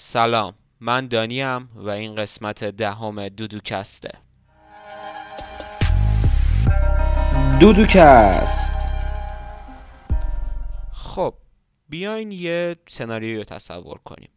[0.00, 4.10] سلام من دانیم و این قسمت دهم دودوکسته.
[7.60, 8.74] دودوکست.
[10.92, 11.34] خب
[11.88, 14.30] بیاین یه سناریوی رو تصور کنیم.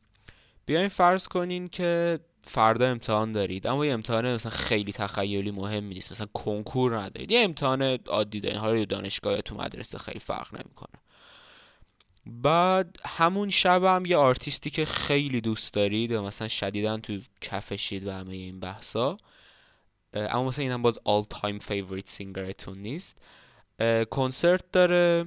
[0.65, 6.11] بیاین فرض کنین که فردا امتحان دارید اما یه امتحان مثلا خیلی تخیلی مهم نیست
[6.11, 7.31] مثلا کنکور ندارید.
[7.31, 11.00] یه امتحان عادی دارین حالا دانشگاه یا تو مدرسه خیلی فرق نمی‌کنه.
[12.25, 18.07] بعد همون شب هم یه آرتیستی که خیلی دوست دارید و مثلا شدیدا تو کفشید
[18.07, 19.17] و همه این بحثا
[20.13, 23.17] اما مثلا هم باز all time favorite سینگرتون نیست.
[24.09, 25.25] کنسرت داره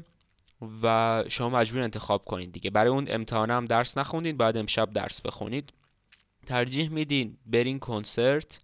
[0.83, 2.71] و شما مجبور انتخاب کنید دیگه.
[2.71, 5.73] برای اون امتحان هم درس نخوندین بعد امشب درس بخونید.
[6.47, 8.61] ترجیح میدین برین کنسرت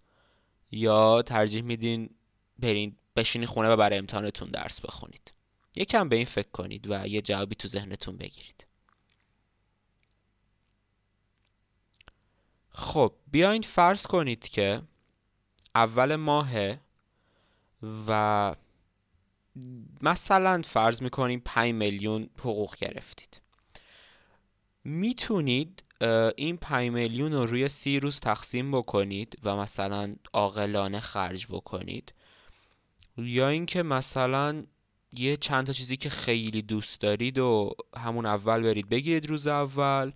[0.71, 2.09] یا ترجیح میدین
[2.59, 5.33] برین بشینی خونه و برای امتحانتون درس بخونید.
[5.75, 8.65] یکم به این فکر کنید و یه جوابی تو ذهنتون بگیرید.
[12.69, 14.81] خب بیاین فرض کنید که
[15.75, 16.49] اول ماه
[18.07, 18.55] و
[20.01, 23.41] مثلا فرض می‌کنیم 5 میلیون حقوق گرفتید.
[24.83, 25.83] می‌تونید
[26.35, 32.13] این 5 میلیون رو روی سی روز تقسیم بکنید و مثلا عاقلانه خرج بکنید
[33.17, 34.65] یا اینکه مثلا
[35.13, 40.11] یه چند تا چیزی که خیلی دوست دارید و همون اول برید بگیرید روز اول.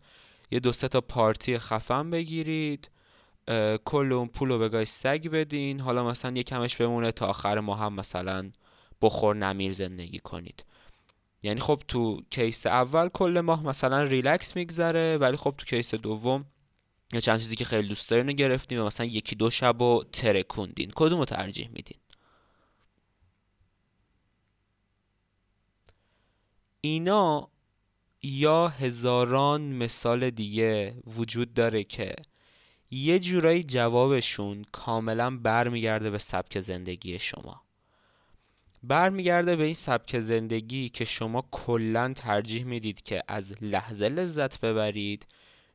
[0.52, 2.89] یه دو تا پارتی خفن بگیرید.
[3.85, 5.79] کل اون پول رو به سگ بدین.
[5.79, 8.52] حالا مثلا یه کمش بمونه تا آخر ماه هم مثلا
[9.02, 10.65] بخور نمیر زندگی کنید.
[11.43, 16.45] یعنی خب تو case اول کل ماه مثلا ریلکس میگذره ولی خب تو case دوم
[17.13, 20.91] یا چند چیزی که خیلی دوست دارین گرفتیم و مثلا یکی دو شب و ترکوندین.
[20.95, 21.97] کدوم رو ترجیح میدین؟
[26.86, 27.50] اینا
[28.22, 32.16] یا هزاران مثال دیگه وجود داره که
[32.92, 37.61] یه جورایی جوابشون کاملا برمیگرده به سبک زندگی شما.
[38.83, 45.27] برمیگرده به این سبک زندگی که شما کلا ترجیح می‌دید که از لحظه لذت ببرید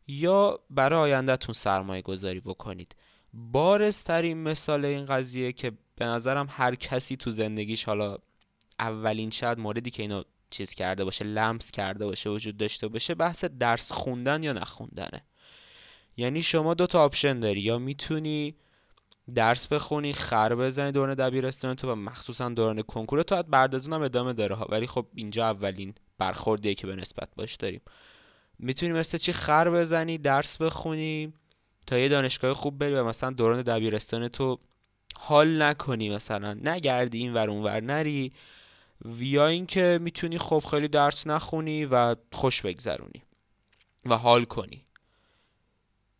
[0.06, 2.94] یا برای آیندهتون سرمایه گذاری بکنید.
[3.32, 8.18] بارسترین مثال این قضیه که به نظرم هر کسی تو زندگیش حالا
[8.78, 13.44] اولین شاید موردی که اینو چیز کرده باشه لمس کرده باشه وجود داشته باشه بحث
[13.44, 15.24] درس خوندن یا نخوندنه.
[16.16, 18.54] یعنی شما دو تا option داری یا می‌تونی
[19.34, 24.02] درس بخونی خر بزنی دوران دبیرستان تو و مخصوصا دوران کنکور تو بعد از اونم
[24.02, 24.54] ادامه داره.
[24.54, 27.80] ها ولی خب اینجا اولین برخوردیه که به نسبت باش داریم.
[28.58, 31.32] می‌تونی مثل چی خر بزنی درس بخونی
[31.86, 34.58] تا یه دانشگاه خوب بری و مثلا دوران دبیرستان تو
[35.16, 36.54] حال نکنی مثلا.
[36.54, 38.32] نگردی این ور اون ور نری.
[39.18, 43.22] یا اینکه می‌تونی خب خیلی درس نخونی و خوش بگذرونی
[44.06, 44.86] و حال کنی.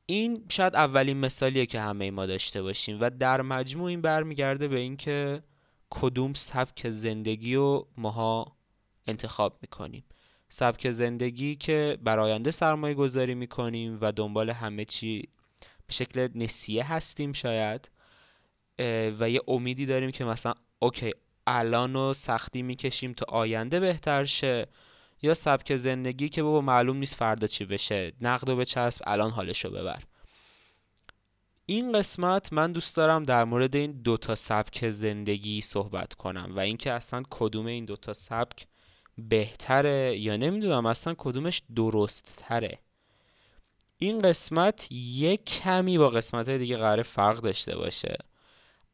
[0.07, 4.79] این شاید اولین مثالیه که همه ما داشته باشیم و در مجموع این برمیگرده به
[4.79, 5.43] اینکه
[5.91, 8.57] کدوم سبک زندگی رو ماها
[9.07, 10.05] انتخاب می‌کنیم.
[10.49, 15.29] سبک زندگی که بر آینده سرمایه گذاری می‌کنیم و دنبال همه چی
[15.87, 17.91] به شکل نسیه هستیم شاید
[19.21, 21.13] و یه امیدی داریم که مثلا اوکی
[21.51, 24.67] الان رو سختی می‌کشیم تا آینده بهتر شه؟
[25.23, 29.71] یا سبک زندگی که بابا معلوم نیست فردا چی بشه نقد و بچسب الان حالشو
[29.71, 30.03] ببر؟
[31.67, 36.93] این قسمت من دوست دارم در مورد این دوتا سبک زندگی صحبت کنم و اینکه
[36.93, 38.67] اصلا کدوم این دوتا سبک
[39.19, 42.79] بهتره یا نمی‌دونم اصلا کدومش درست تره
[43.99, 48.17] این قسمت یک کمی با قسمت های دیگه قرار فرق داشته باشه.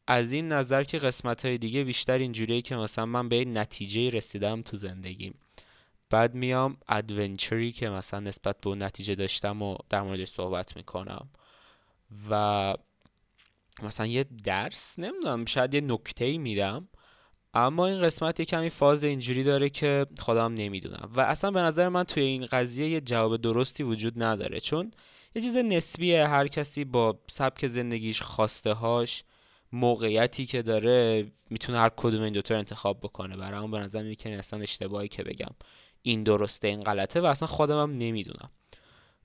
[0.07, 4.63] از این نظر که قسمت های دیگه بیشتر اینجوریه که مثلا من به نتیجه رسیدم
[4.63, 5.35] تو زندگیم.
[6.11, 11.29] بعد میام ادونچری که مثلا نسبت به اون نتیجه داشتم و در موردش صحبت می‌کنم.
[12.31, 12.75] و
[13.83, 16.89] مثلا یه درس نمی‌دونم شاید یه نکته میدم.
[17.55, 21.11] اما این قسمت یه کمی فاز اینجوری داره که خودم نمی‌دونم.
[21.15, 24.61] و اصلا به نظر من توی این قضیه یه جواب درستی وجود نداره.
[24.61, 24.91] چون
[25.35, 29.25] یه چیز نسبیه هر کسی با سبک زندگیش خواسته هاش
[29.73, 33.61] موقعیتی که داره می‌تونه هر کدوم این دوتا رو انتخاب بکنه.
[33.61, 35.51] اون به نظر می‌کنه اصلا اشتباهی که بگم.
[36.03, 38.51] این درسته این غلطه و اصلا خودم هم نمی‌دونم.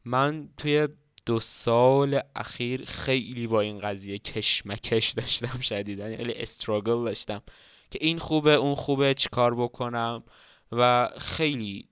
[0.05, 0.87] من توی
[1.25, 7.41] دو سال اخیر خیلی با این قضیه کشمکش داشتم شدیدن یعنی استراگل داشتم
[7.91, 10.23] که این خوبه اون خوبه چیکار بکنم؟
[10.71, 11.89] و خیلی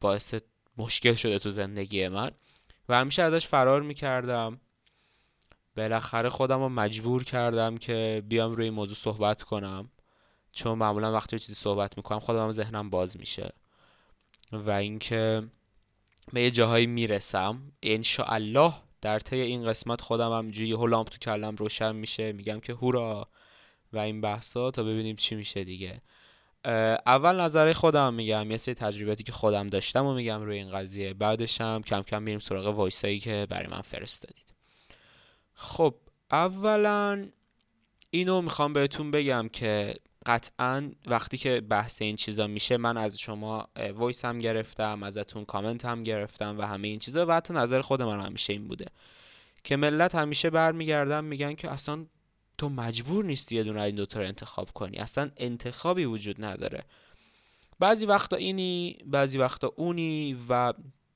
[0.00, 0.34] باعث
[0.78, 2.30] مشکل شده تو زندگی من.
[2.88, 4.60] و همیشه ازش فرار می‌کردم.
[5.76, 9.90] بالاخره خودم رو مجبور کردم که بیام روی این موضوع صحبت کنم.
[10.52, 13.52] چون معمولا وقتی چیزی صحبت می‌کنم خودم ذهنم باز میشه.
[14.52, 15.42] و اینکه
[16.32, 17.72] به یه جاهایی می‌رسم.
[18.18, 22.32] الله در طی این قسمت خودم هم جوی لامپ تو کلم روشن میشه.
[22.32, 23.28] میگم که هورا
[23.92, 26.00] و این بحثا تا ببینیم چی میشه دیگه.
[27.06, 28.50] اول نظر خودم میگم.
[28.50, 31.14] یه سری تجربیاتی که خودم داشتم و میگم روی این قضیه.
[31.14, 34.45] بعدش هم کم کم میریم سراغ voice هایی که برای من فرستادید.
[35.56, 35.94] خب
[36.30, 37.28] اولا
[38.10, 39.94] اینو می‌خوام بهتون بگم که
[40.26, 45.84] قطعا وقتی که بحث این چیزا میشه من از شما voice هم گرفتم ازتون کامنت
[45.84, 48.86] هم گرفتم و همه این چیزا و حتی نظر خود من همیشه این بوده
[49.64, 52.06] که ملت همیشه برمیگردن میگن که اصلا
[52.58, 54.96] تو مجبور نیستی یه دونه این دوتا رو انتخاب کنی.
[54.96, 56.84] اصلا انتخابی وجود نداره.
[57.78, 60.72] بعضی وقتا اینی بعضی وقتا اونی و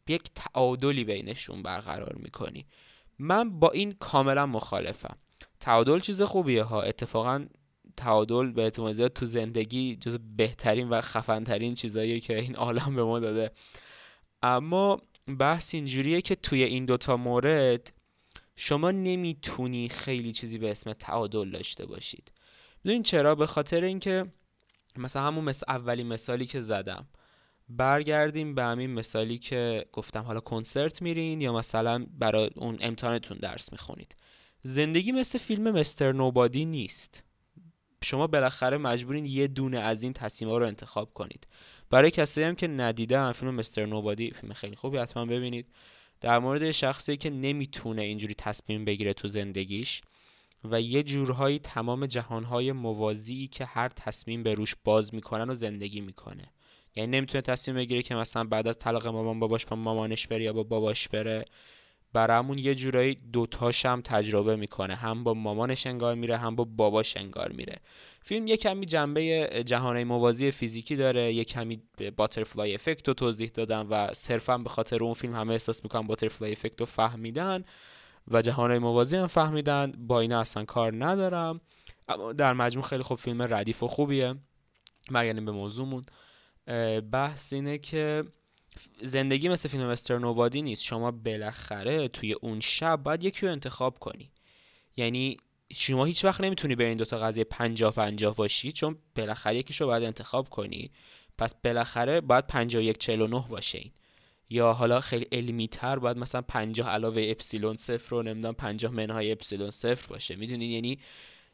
[0.08, 2.66] یک تعادلی بینشون برقرار می‌کنی.
[3.20, 5.16] من با این کاملا مخالفم.
[5.60, 6.82] تعادل چیز خوبیه ها.
[6.82, 7.46] اتفاقا
[7.96, 13.18] تعادل به اعتماد تو زندگی جز بهترین و خفنترین چیزاییه که این عالم به ما
[13.18, 13.50] داده.
[14.42, 15.00] اما
[15.38, 17.92] بحث اینجوریه که توی این دوتا مورد
[18.56, 22.32] شما نمی‌تونی خیلی چیزی به اسم تعادل داشته باشید.
[22.84, 24.26] می‌دونین چرا؟ به خاطر اینکه
[24.96, 27.06] مثلا همون مثل اولی مثالی که زدم.
[27.70, 33.72] برگردیم به همین مثالی که گفتم حالا کنسرت میرین یا مثلا برای اون امتحانتون درس
[33.72, 34.16] می‌خونید.
[34.62, 37.22] زندگی مثل فیلم مستر نوبادی نیست.
[38.04, 41.46] شما بالاخره مجبورین یه دونه از این تصمیم ها رو انتخاب کنید.
[41.90, 45.66] برای کسایی هم که ندیدن فیلم مستر نوبادی فیلم خیلی خوبی حتما ببینید.
[46.20, 50.00] در مورد شخصی که نمی‌تونه اینجوری تصمیم بگیره تو زندگیش
[50.64, 56.00] و یه جورهایی تمام جهانهای موازی که هر تصمیم به روش باز می‌کنن و زندگی
[56.00, 56.44] می‌کنه.
[56.96, 60.52] یعنی نمی‌تونه تصمیم بگیره که مثلا بعد از طلاق مامان باباش با مامانش بره یا
[60.52, 61.44] با باباش بره.
[62.12, 64.94] برامون یه جورایی دوتاش هم تجربه می‌کنه.
[64.94, 67.76] هم با مامانش انگار میره هم با باباش انگار میره.
[68.22, 71.32] فیلم یه کمی جنبه جهانهای موازی فیزیکی داره.
[71.32, 71.82] یه کمی
[72.16, 76.52] باترفلای افکت رو توضیح دادن و صرفا به خاطر اون فیلم همه احساس می‌کنن باترفلای
[76.52, 77.64] افکت رو فهمیدن
[78.28, 79.92] و جهانهای موازی هم فهمیدن.
[79.98, 81.60] با اینا اصلا کار ندارم.
[82.08, 84.34] اما در مجموع خیلی خوب فیلم ردیف و خوبیه.
[85.10, 86.02] برگردیم به موضوعمون.
[87.12, 88.24] بحث اینه که
[89.02, 90.84] زندگی مثل فیلم مستر نوبادی نیست.
[90.84, 94.30] شما بالاخره توی اون شب باید یکی رو انتخاب کنی.
[94.96, 95.36] یعنی
[95.72, 99.86] شما هیچ وقت نمی‌تونی به این دوتا قضیه پنجاه پنجاه باشی چون بالاخره یکیش رو
[99.86, 100.90] باید انتخاب کنی.
[101.38, 103.90] پس بالاخره باید پنجاه یک چهل و نه باشه این.
[104.50, 109.32] یا حالا خیلی علمی تر باید مثلا پنجاه علاوه اپسیلون صفر رو نمی‌دونم پنجاه منهای
[109.32, 110.36] اپسیلون صفر باشه.
[110.36, 110.98] می‌دونین؟ یعنی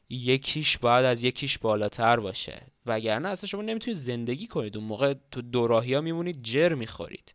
[0.08, 2.66] یکیش باید از یکیش بالاتر باشه.
[2.86, 4.76] وگرنه اصلا شما نمی‌تونید زندگی کنید.
[4.76, 7.34] اون موقع تو دوراهی ها میمونید جر می‌خورید.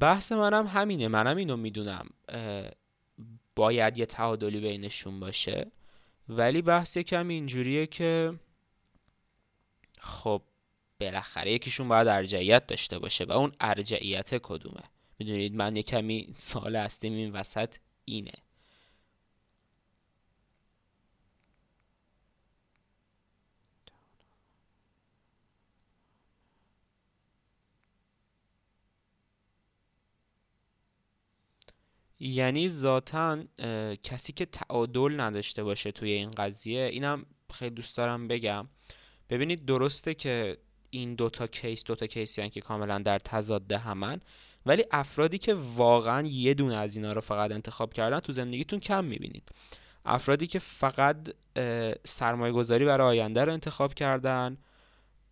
[0.00, 1.08] بحث منم همینه.
[1.08, 2.06] منم اینو می‌دونم.
[3.56, 5.66] باید یه تعادلی بینشون باشه.
[6.28, 8.34] ولی بحث کم اینجوریه که
[9.98, 10.42] خب
[11.00, 14.82] بالاخره یکیشون باید ارجعیت داشته باشه و اون ارجعیت کدومه؟
[15.18, 17.74] می‌دونید من یه کمی سوال هستیم این وسط
[18.04, 18.32] اینه.
[32.26, 33.38] یعنی ذاتا
[34.02, 38.68] کسی که تعادل نداشته باشه توی این قضیه اینم خیلی دوست دارم بگم.
[39.30, 40.56] ببینید درسته که
[40.90, 44.20] این دوتا کیس دوتا کیسی هن که کاملا در تضاد همن
[44.66, 49.04] ولی افرادی که واقعا یه دونه از اینا رو فقط انتخاب کردن تو زندگیتون کم
[49.04, 49.48] می‌بینید.
[50.04, 51.28] افرادی که فقط
[52.04, 54.56] سرمایه گذاری برای آینده رو انتخاب کردن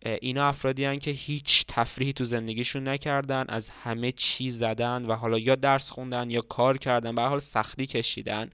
[0.05, 5.39] اینا افرادی هن که هیچ تفریحی تو زندگیشون نکردن از همه چی زدن و حالا
[5.39, 8.49] یا درس خوندن یا کار کردن به حال سختی کشیدن.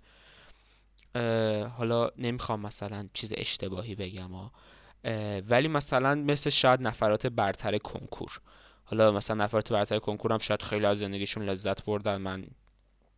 [1.77, 4.31] حالا نمی‌خوام مثلا چیز اشتباهی بگم
[5.49, 8.39] ولی مثلا مثل شاید نفرات برتر کنکور.
[8.83, 12.17] حالا مثلا نفرات برتر کنکور هم شاید خیلی از زندگیشون لذت بردن.
[12.17, 12.45] من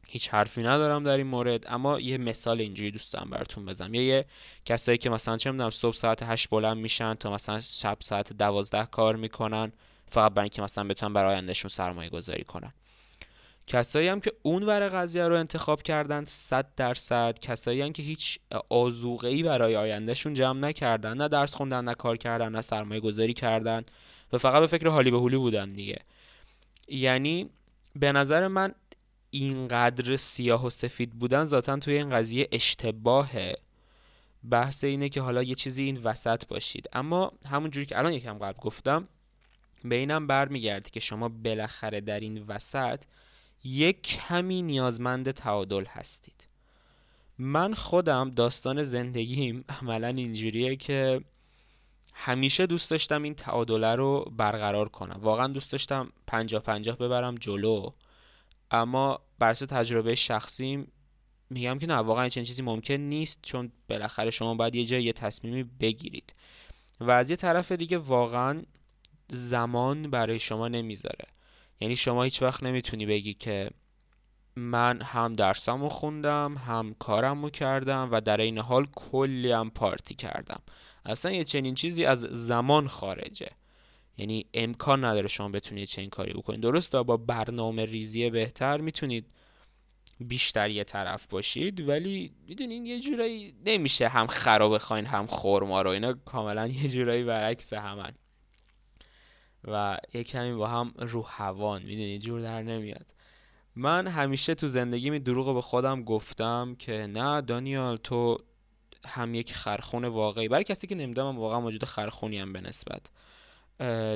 [0.07, 3.93] هیچ حرفی ندارم در این مورد اما یه مثال اینجوری دوست دارم براتون بزنم.
[3.93, 4.25] یه, یه
[4.65, 8.85] کسایی که مثلا چه می‌دونم صبح ساعت 8 بلند میشن تا مثلا شب ساعت 12
[8.85, 9.71] کار می‌کنن.
[10.13, 12.73] فقط برای اینکه مثلا بتونن برای آیندهشون سرمایه گذاری کنن
[13.67, 18.39] کسایی هم که اون ور قضیه رو انتخاب کردن 100 درصد کسایی هم که هیچ
[18.69, 23.33] آزوقه ای برای آیندهشون جمع نکردن نه درس خوندن نه کار کردن نه سرمایه گذاری
[23.33, 23.83] کردن
[24.33, 25.99] و فقط به فکر حالی به حولی بودن دیگه.
[26.87, 27.49] یعنی
[27.95, 28.73] به نظر من
[29.29, 33.55] اینقدر سیاه و سفید بودن ذاتا توی این قضیه اشتباهه.
[34.49, 36.89] بحث اینه که حالا یه چیزی این وسط باشید.
[36.93, 39.07] اما همونجوری که الان یکم قبل گفتم
[39.83, 42.99] به اینم برمیگرده که شما بالاخره در این وسط
[43.63, 46.47] یک کمی نیازمند تعادل هستید.
[47.37, 51.21] من خودم داستان زندگیم عملا اینجوریه که
[52.13, 55.19] همیشه دوست داشتم این تعادله رو برقرار کنم.
[55.21, 57.89] واقعا دوست داشتم پنجاه پنجاه ببرم جلو.
[58.71, 60.91] اما بر تجربه شخصیم
[61.49, 65.13] میگم که نه واقعا چنین چیزی ممکن نیست چون بالاخره شما باید یه جای یه
[65.13, 66.33] تصمیمی بگیرید.
[66.99, 68.61] و از یه طرف دیگه واقعا
[69.33, 71.25] زمان برای شما نمی‌ذاره.
[71.79, 73.69] یعنی شما هیچ وقت نمی‌تونی بگی که
[74.55, 80.61] من هم درسمو خوندم هم کارمو کردم و در این حال کلی هم پارتی کردم.
[81.05, 83.49] اصلا یه چنین چیزی از زمان خارجه.
[84.17, 89.25] یعنی امکان نداره شما بتونید چنین کاری بکنید درسته با برنامه ریزی بهتر می‌تونید
[90.19, 95.89] بیشتر یه طرف باشید ولی می‌دونین یه جورایی نمیشه هم خراب بخواین هم خورما رو.
[95.89, 98.11] اینا کاملا یه جورایی برعکس همن.
[99.65, 103.05] و یه کمی با هم رو هوان می‌دونی؟ جور در نمیاد.
[103.75, 108.37] من همیشه تو زندگی دروغ به خودم گفتم که نه دانیال تو
[109.05, 110.47] هم یک خرخون واقعی.
[110.47, 113.09] برای کسی که نمی‌دونم واقعا موجود خرخونی هم به نسبت.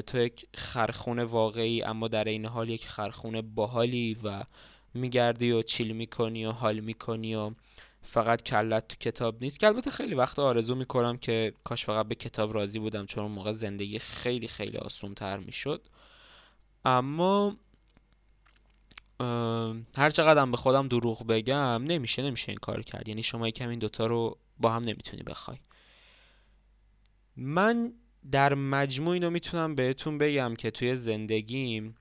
[0.06, 4.44] تو یک خرخون واقعی اما در این حال یک خرخون باحالی و
[4.94, 7.52] میگردی و چیل می‌کنی و حال می‌کنی و
[8.10, 9.60] فقط کلت تو کتاب نیست.
[9.60, 13.34] که البته خیلی وقت آرزو می‌کنم که کاش فقط به کتاب راضی بودم چون اون
[13.34, 15.88] موقع زندگی خیلی خیلی آسون تر می‌شد.
[16.86, 17.58] اما
[19.98, 23.08] هر چقدر به خودم دروغ بگم نمیشه نمیشه این کار کرد.
[23.08, 25.58] یعنی شما یکم این دوتا رو با هم نمی‌تونی بخوای.
[27.36, 27.94] من
[28.32, 31.96] در مجموع اینو می‌تونم بهتون بگم که توی زندگیم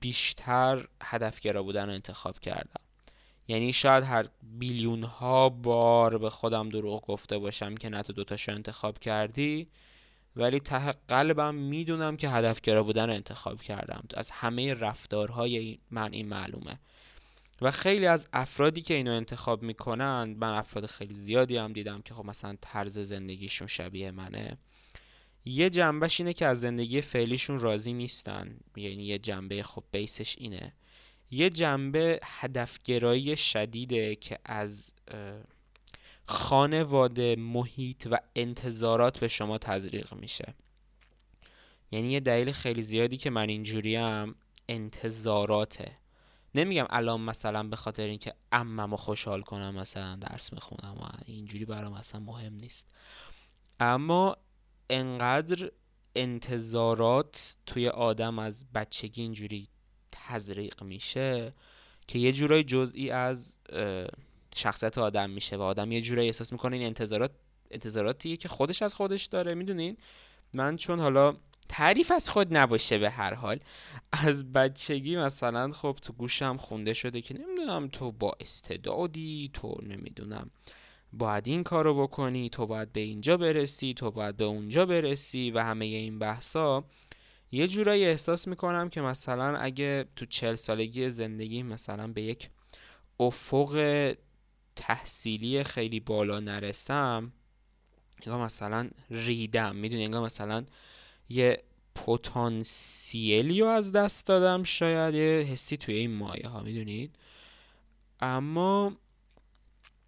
[0.00, 2.80] بیشتر هدفگرا بودن رو انتخاب کردم.
[3.48, 8.52] یعنی شاید هر بیلیون ها بار به خودم دروغ گفته باشم که نه تو دوتاشو
[8.52, 9.68] انتخاب کردی
[10.36, 14.04] ولی ته قلبم می‌دونم که هدفگرا بودن رو انتخاب کردم.
[14.14, 16.78] از همه رفتارهای من این معلومه.
[17.62, 22.14] و خیلی از افرادی که اینو انتخاب می‌کنن من افراد خیلی زیادی هم دیدم که
[22.14, 24.58] خب مثلا طرز زندگیشون شبیه منه.
[25.44, 28.56] یه جنبش اینه که از زندگی فعلیشون راضی نیستن.
[28.76, 30.72] یعنی یه جنبه خب بیسش اینه.
[31.34, 34.92] یه جنبه هدفگرایی شدیده که از
[36.24, 40.54] خانواده محیط و انتظارات به شما تزریق میشه.
[41.90, 44.34] یعنی یه دلیل خیلی زیادی که من اینجوریم
[44.68, 45.98] انتظاراته.
[46.54, 51.92] نمیگم الان مثلا به خاطر اینکه اممو خوشحال کنم مثلا درس می‌خونم و اینجوری برام
[51.92, 52.94] اصلا مهم نیست.
[53.80, 54.36] اما
[54.90, 55.70] انقدر
[56.16, 59.68] انتظارات توی آدم از بچگی اینجوری
[60.12, 61.52] تزریق میشه
[62.06, 63.54] که یه جورای جزئی از
[64.56, 67.30] شخصیت آدم میشه و آدم یه جورایی احساس می‌کنه این انتظارات
[67.70, 69.96] انتظاراتیه که خودش از خودش داره می‌دونین؟
[70.52, 71.36] من چون حالا
[71.68, 73.58] تعریف از خود نباشه به هر حال
[74.12, 80.50] از بچگی مثلا خب تو گوشم خونده شده که نمی‌دونم تو با استعدادی تو نمی‌دونم
[81.12, 85.58] باید این کارو بکنی تو باید به اینجا برسی تو باید به اونجا برسی و
[85.58, 86.84] همه این بحثا.
[87.52, 92.50] یه جورایی احساس می‌کنم که مثلا اگه تو چل سالگی زندگی مثلا به یک
[93.20, 94.14] افق
[94.76, 97.32] تحصیلی خیلی بالا نرسم
[98.26, 99.76] انگار مثلا ریدم.
[99.76, 100.64] می‌دونی انگار مثلا
[101.28, 101.62] یه
[101.94, 107.16] پتانسیلی رو از دست دادم شاید یه حسی توی این مایه ها می‌دونید
[108.20, 108.96] اما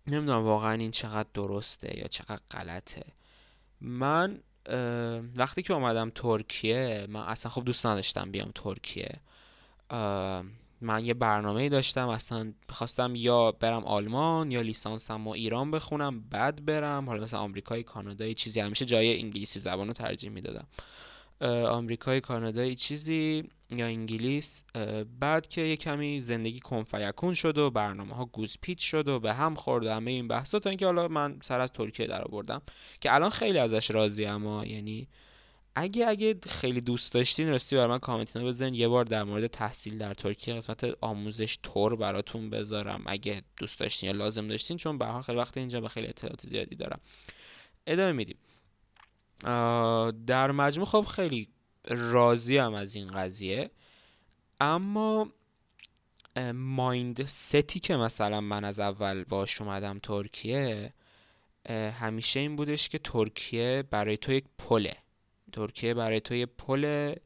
[0.06, 3.04] نمی‌دونم واقعا این چقدر درسته یا چقدر غلطه.
[3.80, 4.40] من
[5.36, 9.20] وقتی که اومدم ترکیه من اصلا خب دوست نداشتم بیام ترکیه.
[10.80, 16.64] من یه برنامه داشتم اصلا خواستم یا برم آلمان یا لیسانسم و ایران بخونم بعد
[16.64, 17.06] برم.
[17.06, 20.66] حالا مثلا آمریکای کانادای چیزی همیشه جای انگلیسی زبان رو ترجیح می‌دادم.
[21.40, 24.64] آمریکای کانادایی چیزی یا انگلیس
[25.20, 29.54] بعد که یه کمی زندگی کنفیکون شد و برنامه ها گوزپیچ شد و به هم
[29.54, 32.62] خورد همه این بحثا تا اینکه حالا من سر از ترکیه در آوردم
[33.00, 35.08] که الان خیلی ازش راضی اما یعنی
[35.76, 38.74] اگه اگه خیلی دوست داشتین راستی برای من کامنتینو بزنین.
[38.74, 43.02] یه بار در مورد تحصیل در ترکیه قسمت آموزش تور براتون بذارم.
[43.06, 46.76] اگه دوست داشتین یا لازم داشتین چون به خیلی وقت اینجا به خیلی اطلاعات زیادی
[46.76, 47.00] دارم.
[47.86, 48.36] ادامه میدیم.
[50.26, 51.48] در مجموع خب خیلی
[51.88, 53.70] راضی هم از این قضیه.
[54.60, 55.28] اما
[56.54, 60.92] مایند ستی که مثلا من از اول باش اومدم ترکیه
[61.70, 64.96] همیشه این بودش که ترکیه برای تو یک پله.
[65.52, 67.20] ترکیه برای تو یک پله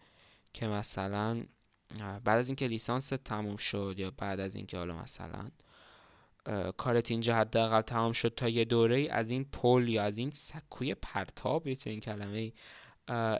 [0.52, 1.44] که مثلا
[2.24, 5.50] بعد از اینکه لیسانس تموم شد یا بعد از اینکه حالا مثلا
[6.76, 10.94] کارت اینجا حداقل تمام شد تا یه دوره از این پل یا از این سکوی
[10.94, 12.52] پرتاب این کلمه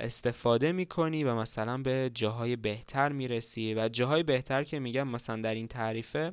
[0.01, 5.55] استفاده می‌کنی و مثلا به جاهای بهتر می‌رسی و جاهای بهتر که میگم مثلا در
[5.55, 6.33] این تعریفه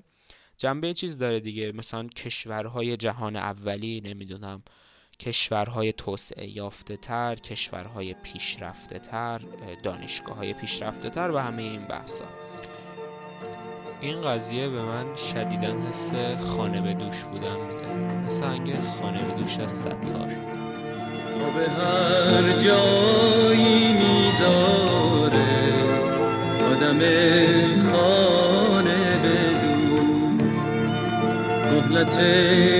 [0.57, 1.71] جنبه چیز داره دیگه.
[1.71, 4.63] مثلا کشورهای جهان اولی نمی‌دونم
[5.19, 9.41] کشورهای توسعه یافته تر کشورهای پیشرفته تر
[9.83, 12.25] دانشگاه های پیشرفته تر و همه این بحثا.
[14.01, 16.11] این قضیه به من شدیدن حس
[16.49, 17.93] خانه به دوش بودن میده.
[18.27, 20.31] مثل انگه خانه به دوش از ستار.
[21.39, 25.45] تا به هر جایی می‌ذاره
[26.71, 26.99] آدم
[27.91, 30.41] خانه به دور
[31.71, 32.17] مهلت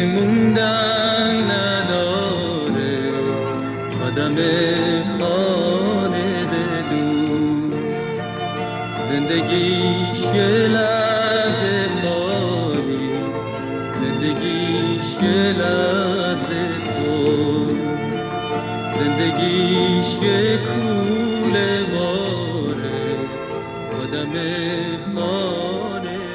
[0.05, 3.12] موندن نداره
[4.07, 4.36] آدم
[5.19, 7.74] خانه به دور
[9.10, 10.67] زندگیش یه
[18.97, 23.17] زندگیش یه کوله باره
[24.03, 24.33] آدم
[25.15, 26.25] خانه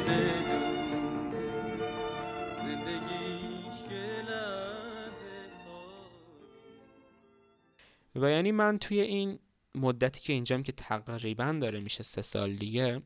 [8.17, 9.39] و یعنی من توی این
[9.75, 13.03] مدتی که اینجام که تقریبا داره میشه سه سال دیگه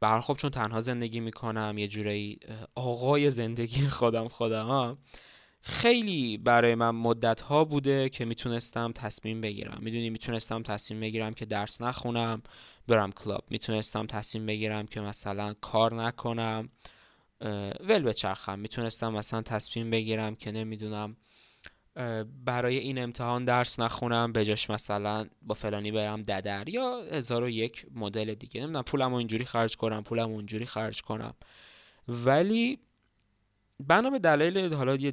[0.00, 2.38] برای خب چون تنها زندگی می‌کنم یه جورایی
[2.74, 4.98] آقای زندگی خودم خودم ها
[5.66, 9.78] خیلی برای من مدت ها بوده که می‌تونستم تصمیم بگیرم.
[9.82, 12.42] می‌دونی می‌تونستم تصمیم بگیرم که درس نخونم
[12.88, 13.44] برم کلاب.
[13.50, 16.68] می‌تونستم تصمیم بگیرم که مثلا کار نکنم
[17.80, 21.16] ول بچرخم می‌تونستم مثلا تصمیم بگیرم که نمی‌دونم
[22.44, 27.48] برای این امتحان درس نخونم به جاش مثلا با فلانی برم ددر یا هزار و
[27.48, 28.60] یک مدل دیگه.
[28.60, 31.34] نمی‌دونم پولم اینجوری خرج کنم پولم اونجوری خرج کنم.
[32.08, 32.78] ولی
[33.80, 35.12] بنا به دلایل حالا یه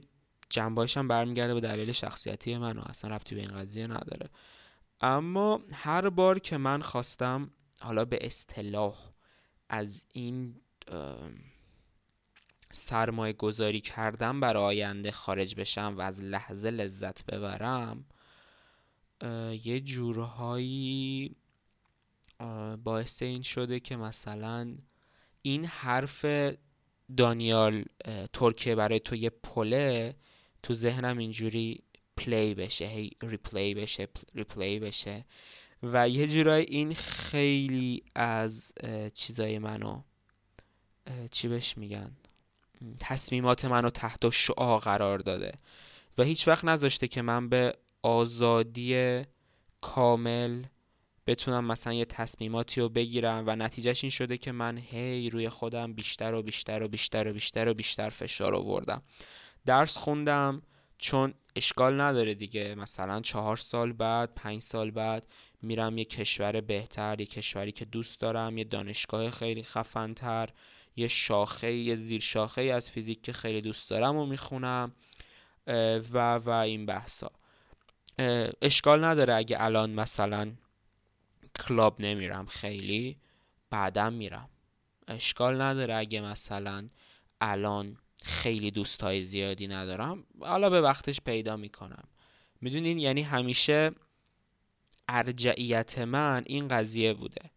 [0.51, 4.29] جنبایش هم برمیگرده به دلیل شخصیتی من و اصلا ربطی به این قضیه نداره.
[5.01, 9.11] اما هر بار که من خواستم حالا به اصطلاح
[9.69, 10.55] از این
[12.71, 18.05] سرمایه گذاری کردم برای آینده خارج بشم و از لحظه لذت ببرم
[19.63, 21.35] یه جورهایی
[22.83, 24.75] باعث این شده که مثلا
[25.41, 26.25] این حرف
[27.17, 27.85] دانیال
[28.33, 30.15] ترکیه برای تو یه پله
[30.63, 31.83] تو ذهنم اینجوری
[32.17, 35.25] play بشه هی replay بشه replay بشه.
[35.83, 38.73] و یه جورایی این خیلی از
[39.13, 40.01] چیزای منو
[41.31, 42.11] چی بهش میگن؟
[42.99, 45.51] تصمیمات منو تحت شعاع قرار داده.
[46.17, 49.21] و هیچ وقت نذاشته که من به آزادی
[49.81, 50.63] کامل
[51.27, 53.43] بتونم مثلا یه تصمیماتی رو بگیرم.
[53.47, 57.33] و نتیجهش این شده که من هی روی خودم بیشتر و بیشتر و بیشتر و
[57.33, 59.01] بیشتر و بیشتر فشار آوردم.
[59.65, 60.61] درس خوندم
[60.97, 62.75] چون اشکال نداره دیگه.
[62.75, 65.27] مثلا چهار سال بعد پنج سال بعد
[65.61, 70.49] میرم یه کشور بهتر یه کشوری که دوست دارم یه دانشگاه خیلی خفنتر
[70.95, 74.91] یه شاخه یه زیر شاخه از فیزیک که خیلی دوست دارم و می‌خونم
[76.11, 77.31] و و این بحثا.
[78.61, 80.51] اشکال نداره اگه الان مثلا
[81.59, 83.17] کلاب نمیرم خیلی
[83.69, 84.49] بعدم میرم.
[85.07, 86.89] اشکال نداره اگه مثلا
[87.41, 90.23] الان خیلی دوستای زیادی ندارم.
[90.39, 92.03] حالا به وقتش پیدا می‌کنم.
[92.61, 93.91] می‌دونین؟ یعنی همیشه
[95.07, 97.51] ارجعیت من این قضیه بوده.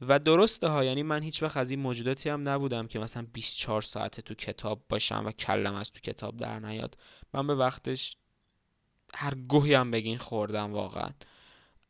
[0.00, 3.82] و درسته ها یعنی من هیچ وقت از این موجوداتی هم نبودم که مثلا 24
[3.82, 6.98] ساعت تو کتاب باشم و کلم از تو کتاب در نیاد.
[7.34, 8.16] من به وقتش
[9.14, 11.10] هر گوهی هم بگین خوردم واقعا.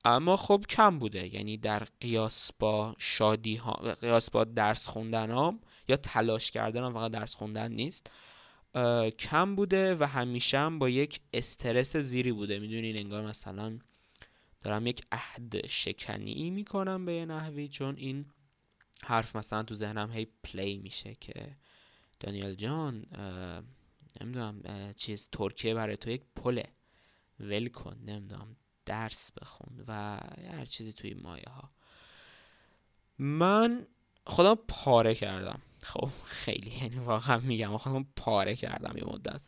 [0.05, 1.35] اما خب کم بوده.
[1.35, 6.93] یعنی در قیاس با شادی ها قیاس با درس خوندن هم یا تلاش کردن هم
[6.93, 8.11] فقط درس خوندن نیست.
[9.19, 12.59] کم بوده و همیشه هم با یک استرس زیری بوده.
[12.59, 13.79] می‌دونین انگار مثلا
[14.61, 18.27] دارم یک عهد شکنی می‌کنم به یه نحوی چون این
[19.05, 21.57] حرف مثلا تو ذهنم هی پلی میشه که
[22.21, 23.07] دانیل جان
[24.21, 24.63] نمی‌دونم
[24.97, 26.65] چیز ترکیه برای تو یک پله.
[27.41, 29.93] ول کن نمی‌دونم درس بخون و
[30.53, 31.71] هر چیزی توی مایه ها
[33.19, 33.87] من
[34.27, 35.63] خودم پاره کردم.
[35.83, 39.47] خب خیلی یعنی واقعا میگم خودم پاره کردم یه مدت.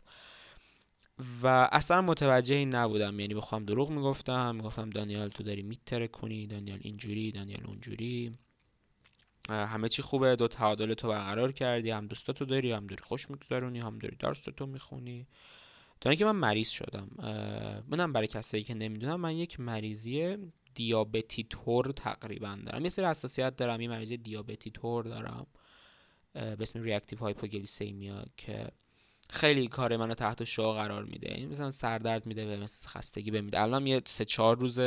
[1.43, 6.47] و اصلا متوجه این نبودم یعنی بخوام دروغ می‌گفتم می‌گفتم دانیال تو داری میتره کنی
[6.47, 8.37] دانیال اینجوری دانیال اونجوری.
[9.49, 13.79] همه چی خوبه دو تعادل تو برقرار کردی هم دوستاتو داری هم داری خوش میگذرونی
[13.79, 15.27] هم داری درس تو می‌خونی.
[16.01, 17.09] تا اینکه من مریض شدم.
[17.87, 20.37] منم برای کسایی که نمی‌دونم من یک مریضی
[20.73, 22.83] دیابتی طور تقریبا دارم.
[22.83, 25.47] یه سری حساسیت دارم یه مریضی دیابتی طور دارم.
[26.33, 28.67] به اسم reactive hypoglycemia که
[29.29, 31.29] خیلی کار منو تحت شعاع قرار میده.
[31.29, 33.61] این یعنی مثلا سردرد میده و مثل خستگی بهم میده.
[33.61, 34.79] الان یه سه چهار روز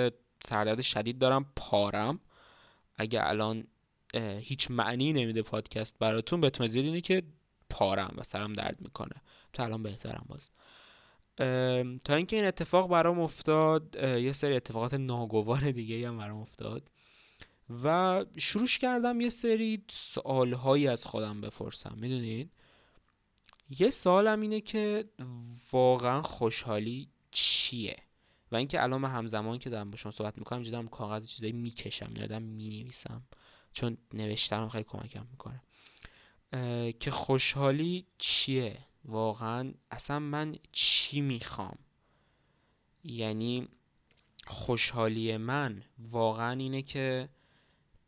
[0.45, 2.21] سردرد شدید دارم پارم.
[2.97, 3.67] اگه الان
[4.41, 7.23] هیچ معنی نمیده پادکست براتون بهتون زیاد اینه که
[7.71, 9.23] پارم و سرم درد می‌کنه.
[9.53, 10.51] تا الان بهترم باز.
[12.05, 16.91] تا اینکه این اتفاق برام افتاد یه سری اتفاقات ناگوار دیگه هم برام افتاد.
[17.71, 22.51] و شروعش کردم یه سری سوالهایی از خودم بپرسم می‌دونید؟
[23.79, 25.05] یه سوالم اینه که
[25.73, 27.97] واقعا خوشحالی چیه؟
[28.53, 32.43] و اینکه الان همزمان که دارم با شما صحبت می‌کنم دارم کاغذ چیزایی می‌کشم دارم
[32.43, 33.23] می‌نویسم
[33.73, 35.63] چون نوشتنم خیلی کمکم می‌کنه.
[36.93, 41.79] که خوشحالی چیه؟ واقعا اصلا من چی می‌خوام؟
[43.05, 43.69] یعنی
[44.47, 47.29] خوشحالی من واقعا اینه که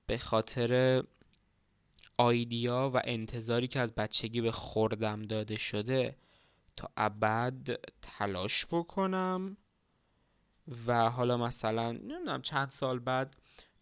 [0.07, 1.03] به خاطر
[2.19, 6.17] آیدیا و انتظاری که از بچگی به خوردم داده شده
[6.77, 9.57] تا ابد تلاش بکنم
[10.87, 13.37] و حالا مثلا نمی‌دونم چند سال بعد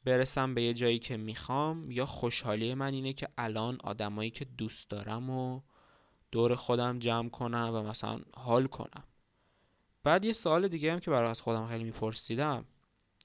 [0.04, 4.90] برسم به یه جایی که می‌خوام یا خوشحالی من اینه که الان آدمایی که دوست
[4.90, 5.60] دارم و
[6.32, 9.04] دور خودم جمع کنم و مثلا حال کنم.
[10.02, 12.64] بعد یه سوال دیگه هم که برای از خودم خیلی میپرسیدم.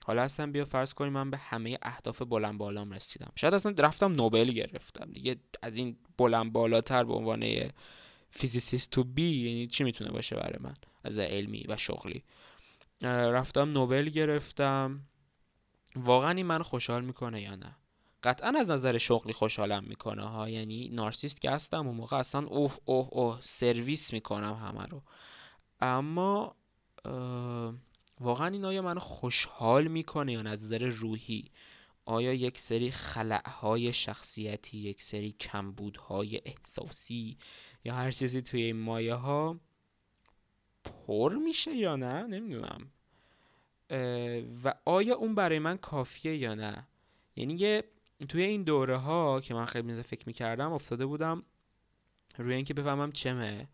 [0.09, 3.31] حالا اصلا بیا فرض کنیم من به همه اهداف بلند بالام رسیدم.
[3.35, 5.11] شاید اصلا رفتم نوبل گرفتم.
[5.11, 7.71] دیگه از این بلند بالاتر به عنوان
[8.29, 12.23] physicist to be یعنی چی می‌تونه باشه برای من؟ از علمی و شغلی.
[13.01, 14.99] رفتم نوبل گرفتم.
[15.95, 17.75] واقعا این من خوشحال می‌کنه یا نه؟
[18.23, 20.49] قطعا از نظر شغلی خوشحالم می‌کنه ها.
[20.49, 25.01] یعنی نارسیست که هستم اون موقع اصلا اوه اوه اوه سرویس می‌کنم همه رو.
[25.81, 26.55] اما
[28.19, 31.45] واقعا این آیا من خوشحال می‌کنه از نظر روحی؟
[32.05, 37.37] آیا یک سری خلعهای شخصیتی یک سری کمبودهای احساسی
[37.85, 39.59] یا هر چیزی توی این مایه ها
[41.07, 42.91] پر میشه یا نه؟ نمی‌دونم.
[44.63, 46.87] و آیا اون برای من کافیه یا نه؟
[47.35, 47.83] یعنی یه
[48.29, 51.43] توی این دوره ها که من خیلی فکر می‌کردم افتاده بودم
[52.37, 53.67] روی اینکه بفهمم چمه.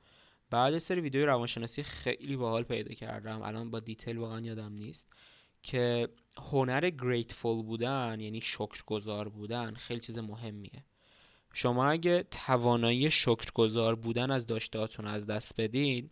[0.50, 3.42] بعد سری ویدیو روانشناسی خیلی باحال پیدا کردم.
[3.42, 5.08] الان با دیتیل واقعا یادم نیست.
[5.64, 10.84] که هنر گریتفول بودن یعنی شکرگزار بودن خیلی چیز مهمیه.
[11.54, 16.10] شما اگه توانایی شکرگزار بودن از داشتهاتون از دست بدین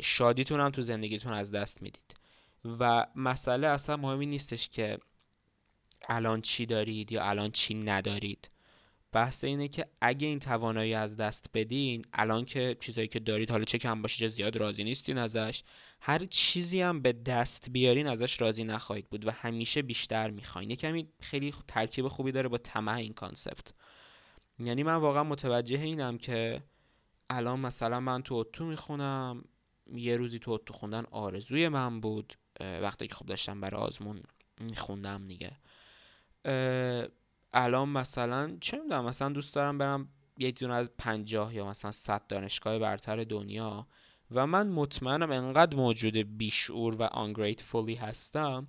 [0.00, 2.16] شادیتون هم تو زندگیتون از دست می‌دید.
[2.64, 4.98] و مسئله اصلا مهمی نیستش که
[6.08, 8.50] الان چی دارید یا الان چی ندارید.
[9.12, 13.64] بحث اینه که اگه این توانایی از دست بدین الان که چیزایی که دارید حالا
[13.64, 15.62] چه کم باشه چه زیاد راضی نیستین ازش
[16.00, 20.70] هر چیزی هم به دست بیارین ازش راضی نخواهید بود و همیشه بیشتر می‌خواین.
[20.70, 23.74] یه کمی خیلی ترکیب خوبی داره با طمع این کانسپت.
[24.58, 26.62] یعنی من واقعا متوجه اینم که
[27.30, 29.44] الان مثلا من تو اتو می‌خونم
[29.94, 34.22] یه روزی تو اتو خوندن آرزوی من بود وقتی که خب داشتم برای آزمون
[34.60, 35.52] میخوندم دیگه.
[37.58, 42.26] الان مثلا چه می‌دونم مثلا دوست دارم برم یک دونه از پنجاه یا مثلا صد
[42.28, 43.86] دانشگاه برتر دنیا
[44.30, 48.68] و من مطمئنم انقدر موجود بیشعور و آنگریتفولی هستم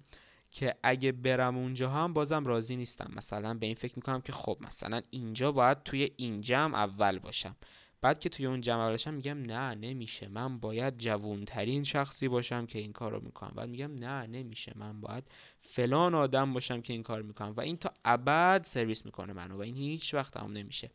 [0.51, 3.11] که اگه برم اونجا هم بازم راضی نیستم.
[3.15, 7.55] مثلا به این فکر می‌کنم که خب مثلا اینجا باید توی این جمع اول باشم.
[8.01, 10.27] بعد که توی اون جمع باشم میگم نه نمیشه.
[10.27, 13.53] من باید جوونترین شخصی باشم که این کار رو می‌کنم.
[13.55, 14.73] بعد میگم نه نمیشه.
[14.75, 15.23] من باید
[15.61, 17.53] فلان آدم باشم که این کار می‌کنم.
[17.57, 20.91] و این تا ابد سرویس می‌کنه منو و این هیچ وقت هم نمیشه.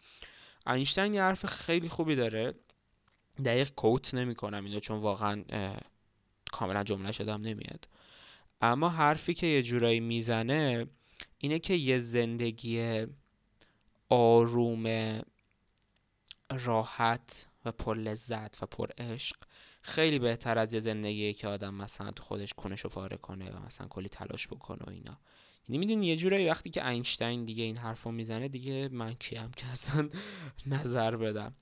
[0.67, 2.55] اینشتین یه حرف خیلی خوبی داره.
[3.45, 5.45] دقیق کوت نمی‌کنم اینو چون واقعا
[6.53, 7.89] کاملا جمله شدم نمیاد.
[8.61, 10.87] اما حرفی که یه جورایی می‌زنه
[11.39, 13.07] اینه که یه زندگی
[14.09, 15.21] آروم
[16.59, 19.37] راحت و پر لذت و پر عشق
[19.83, 23.89] خیلی بهتر از یه زندگی که آدم مثلا تو خودش کنش پاره کنه و مثلا
[23.89, 25.19] کلی تلاش بکنه و اینا.
[25.69, 29.67] یعنی می‌دونی یه جورایی وقتی که اینشتین دیگه این حرفو می‌زنه دیگه من کیم که
[29.67, 30.09] اصلا
[30.67, 31.55] نظر بدم.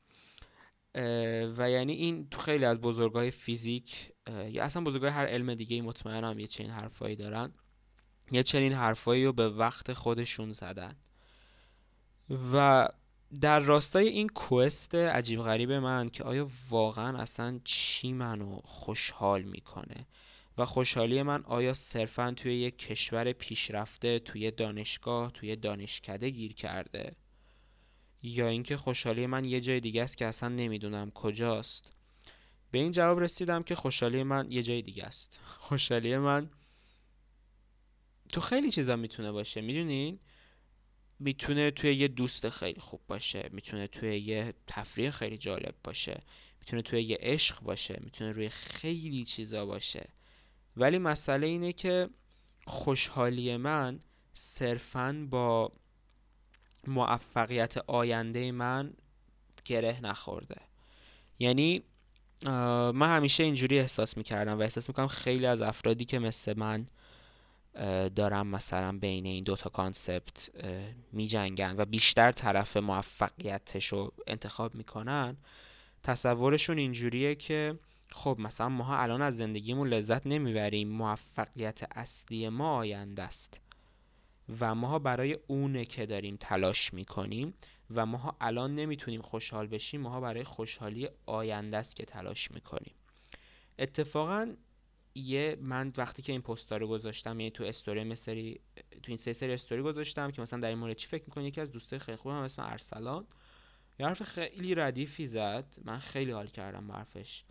[1.57, 4.13] و یعنی این تو خیلی از بزرگای فیزیک
[4.49, 7.53] یا اصلا بزرگای هر علم دیگه مطمئنم یه چنین حرفایی دارن.
[8.33, 10.97] یه چنین حرفایی رو به وقت خودشون زدن.
[12.53, 12.89] و
[13.41, 20.07] در راستای این کوست عجیب غریب من که آیا واقعا اصلا چی منو خوشحال می‌کنه؟
[20.59, 27.17] و خوشحالی من آیا صرفا توی یک کشور پیشرفته توی دانشگاه توی دانشکده گیر کرده؟
[28.23, 31.93] یا اینکه خوشحالی من یه جای دیگه است که اصلا نمی‌دونم کجاست؟
[32.71, 35.39] به این جواب رسیدم که خوشحالی من یه جای دیگه است.
[35.69, 36.51] خوشحالی من
[38.33, 40.19] تو خیلی چیزا می‌تونه باشه می‌دونین
[41.21, 46.23] می‌تونه توی یه دوست خیلی خوب باشه می‌تونه توی یه تفریح خیلی جالب باشه
[46.61, 50.09] می‌تونه توی یه عشق باشه می‌تونه روی خیلی چیزا باشه.
[50.77, 52.09] ولی مسئله اینه که
[52.67, 54.01] خوشحالی من
[54.35, 55.73] صرفا با
[56.87, 58.93] موفقیت آینده من
[59.65, 60.61] گره نخورده.
[61.39, 61.83] یعنی
[62.95, 66.87] من همیشه اینجوری احساس می‌کردم و احساس می‌کنم خیلی از افرادی که مثل من
[68.17, 70.51] دارن مثلا بین این دوتا کانسپت
[71.13, 75.37] می جنگن و بیشتر طرف موفقیتش رو انتخاب می‌کنن
[76.03, 77.79] تصورشون اینجوریه که
[78.13, 83.61] خب مثلا ماها الان از زندگیمون لذت نمی‌بریم موفقیت اصلی ما آینده است
[84.61, 87.55] و ماها برای اونه که داریم تلاش می‌کنیم
[87.95, 92.95] و ماها الان نمی‌تونیم خوشحال بشیم ماها برای خوشحالی آینده است که تلاش می‌کنیم.
[93.79, 94.55] اتفاقا
[95.15, 98.61] یه من وقتی که این پست رو گذاشتم یعنی تو استوری مستری
[99.03, 101.61] تو این سه سری استوری گذاشتم که مثلا در این مورد چی فکر می‌کنی؟ یکی
[101.61, 103.27] از دوستای خیلی خوبم اسم ارسلان.
[103.99, 105.75] یه حرف خیلی ردیفی زد.
[105.85, 107.45] من خیلی حال کردم با حرفش.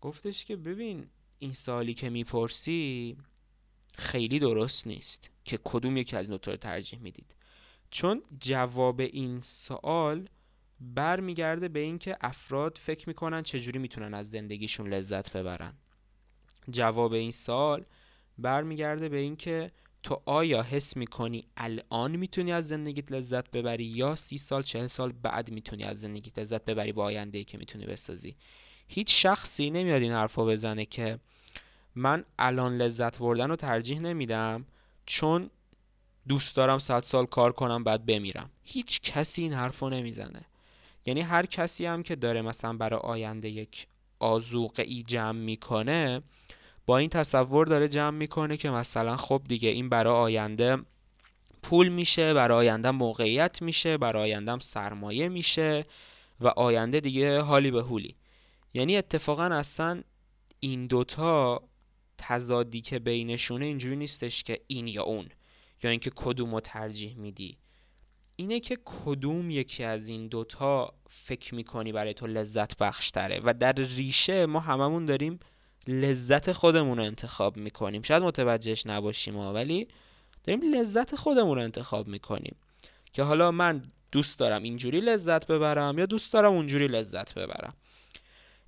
[0.00, 1.06] گفتش که ببین
[1.38, 3.16] این سوالی که می‌پرسی
[3.94, 7.34] خیلی درست نیست که کدوم یکی از نوتا رو ترجیح می‌دید.
[7.90, 10.28] چون جواب این سوال
[10.80, 15.74] برمیگرده به اینکه افراد فکر می‌کنن چجوری می‌تونن از زندگیشون لذت ببرن.
[16.70, 17.84] جواب این سال
[18.38, 19.70] برمیگرده به اینکه
[20.02, 25.12] تو آیا حس می‌کنی الان می‌تونی از زندگیت لذت ببری یا سی سال چه سال
[25.12, 28.36] بعد می‌تونی از زندگیت لذت ببری با آینده ای که می‌تونی بسازی؟
[28.88, 31.18] هیچ شخصی نمیاد این حرفو بزنه که
[31.94, 34.66] من الان لذت بردن رو ترجیح نمیدم
[35.06, 35.50] چون
[36.28, 38.50] دوست دارم صد سال کار کنم بعد بمیرم.
[38.62, 40.42] هیچ کسی این حرفو نمی‌زنه.
[41.06, 43.86] یعنی هر کسی هم که داره مثلا برای آینده یک
[44.18, 46.22] آزوقه ای جمع می‌کنه
[46.86, 50.76] با این تصور داره جمع می‌کنه که مثلا خب دیگه این برای آینده
[51.62, 55.84] پول میشه برای آینده موقعیت میشه برای آینده سرمایه میشه
[56.40, 58.16] و آینده دیگه حالی به حولی.
[58.74, 60.02] یعنی اتفاقا اصلا
[60.60, 61.62] این دوتا
[62.18, 65.28] تضادی که بینشونه اینجوری نیستش که این یا اون
[65.82, 67.56] یا اینکه کدوم رو ترجیح میدی.
[68.36, 73.54] اینه که کدوم یکی از این دوتا فکر می‌کنی برای تو لذت بخش تره و
[73.54, 75.38] در ریشه ما هممون داریم
[75.88, 78.02] لذت خودمون رو انتخاب می‌کنیم.
[78.02, 79.88] شاید متوجهش نباشیم ولی
[80.44, 82.56] داریم لذت خودمون رو انتخاب می‌کنیم.
[83.12, 87.74] که حالا من دوست دارم اینجوری لذت ببرم یا دوست دارم اونجوری لذت ببرم.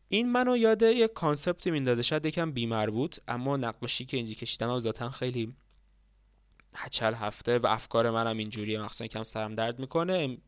[0.08, 2.02] این منو یاد یه کانسپتی میندازه.
[2.02, 5.54] شاید یکم بیمربوط اما نقاشی که اینجا کشیدم هم ذاتا خیلی
[6.74, 8.82] هچل هفته و افکار منم اینجوریه.
[8.82, 10.38] مخصوصا کم سرم درد می‌کنه.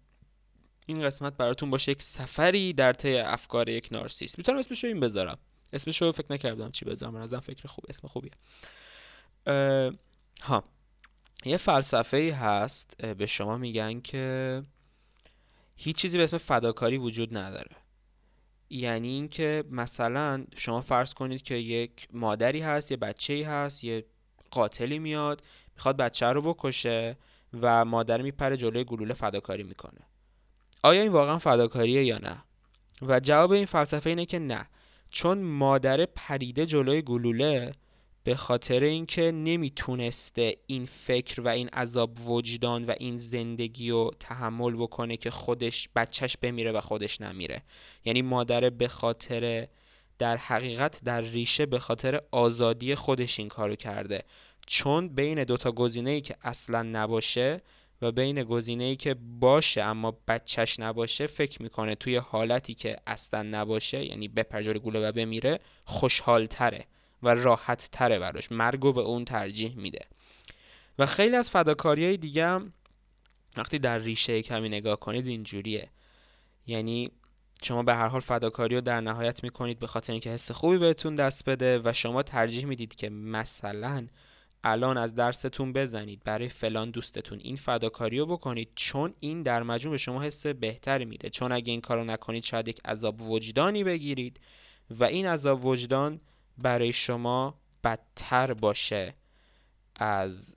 [0.87, 4.39] این قسمت براتون باشه یک سفری در طی افکار یک نارسیست.
[4.39, 5.39] می‌تونم اسمشو این بذارم.
[5.73, 8.33] اسمشو فکر نکردم چی بذارم ازم فکر خوب اسم خوبیه.
[10.43, 10.65] ها.
[11.45, 14.63] یه فلسفه ای هست به شما میگن که
[15.77, 17.77] هیچ چیزی به اسم فداکاری وجود نداره.
[18.71, 24.05] یعنی اینکه مثلا شما فرض کنید که یک مادری هست یه بچه ای هست یه
[24.51, 25.43] قاتلی میاد
[25.75, 27.17] می‌خواد بچه رو بکشه
[27.61, 30.01] و مادر میپره جلوی گلوله فداکاری می‌کنه.
[30.83, 32.43] آیا این واقعا فداکاریه یا نه؟
[33.03, 34.69] و جواب این فلسفه اینه که نه.
[35.11, 37.73] چون مادر پریده جلوی گلوله
[38.25, 44.77] به خاطر اینکه نمی‌تونسته این فکر و این عذاب وجدان و این زندگی رو تحمل
[44.77, 47.63] بکنه که خودش بچهش بمیره و خودش نمیره.
[48.05, 49.69] یعنی مادر به خاطر
[50.19, 54.25] در حقیقت در ریشه به خاطر آزادی خودش این کارو کرده.
[54.67, 57.63] چون بین دوتا گزینه ای که اصلا نباشه
[58.03, 63.43] و بین گزینه ای که باشه اما بچهش نباشه فکر می‌کنه توی حالتی که اصلا
[63.43, 66.87] نباشه یعنی بپرجار گوله و بمیره خوشحال تره
[67.23, 68.53] و راحت تره براش.
[68.53, 70.07] مرگو به اون ترجیح میده.
[70.99, 72.73] و خیلی از فداکاری های دیگه هم
[73.57, 75.89] وقتی در ریشه کمی نگاه کنید اینجوریه.
[76.67, 77.11] یعنی
[77.63, 81.15] شما به هر حال فداکاری رو در نهایت می‌کنید به خاطر اینکه حس خوبی بهتون
[81.15, 84.07] دست بده و شما ترجیح می‌دید که مثلا
[84.65, 86.23] الان از درستون بزنید.
[86.25, 91.05] برای فلان دوستتون این فداکاری رو بکنید چون این در مجموع به شما حس بهتری
[91.05, 91.31] میده.
[91.31, 94.41] چون اگه این کارو نکنید شاید یک عذاب وجدانی بگیرید
[94.91, 96.21] و این عذاب وجدان
[96.59, 99.15] برای شما بدتر باشه
[99.97, 100.57] از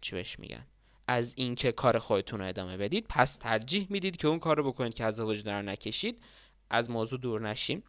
[0.00, 0.66] چی بهش میگن؟
[1.06, 3.06] از اینکه کار خودتون رو ادامه بدید.
[3.08, 6.22] پس ترجیح می‌دید که اون کار رو بکنید که عذاب وجدان رو نکشید.
[6.70, 7.82] از موضوع دور نشیم.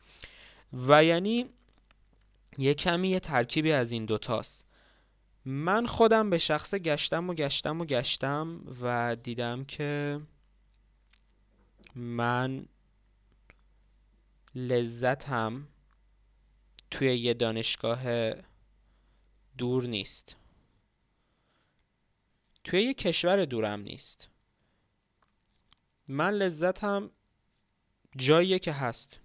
[0.73, 1.45] و یعنی
[2.57, 4.70] یه کمی یه ترکیبی از این دوتاست.
[5.45, 10.21] من خودم به شخص گشتم و گشتم و گشتم و دیدم که
[11.95, 12.65] من
[14.55, 15.67] لذتم
[16.91, 18.33] توی یه دانشگاه
[19.57, 20.35] دور نیست.
[22.63, 24.29] توی یه کشور دورم نیست.
[26.07, 27.11] من لذتم
[28.17, 29.19] جاییه که هست.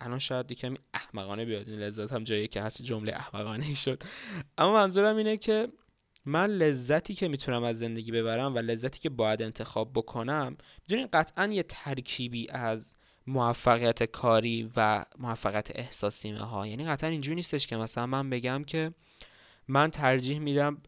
[0.00, 1.68] الان شاید کمی احمقانه بیاد.
[1.68, 4.02] این لذت هم جایی که هست جمله احمقانه شد.
[4.58, 5.68] اما منظورم اینه که
[6.24, 11.46] من لذتی که می‌تونم از زندگی ببرم و لذتی که باید انتخاب بکنم می‌دونین قطعا
[11.46, 12.94] یه ترکیبی از
[13.26, 18.94] موفقیت کاری و موفقیت احساسی ها یعنی قطعا اینجوری نیستش که مثلا من بگم که
[19.68, 20.82] من ترجیح میدم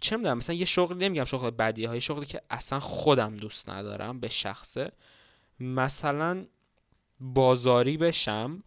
[0.00, 4.20] چه می‌دونم مثلا یه شغل نمیگم شغل بدی های شغلی که اصلا خودم دوست ندارم
[4.20, 4.92] به شخصه.
[5.60, 6.46] مثلا
[7.24, 8.62] بازاری بشم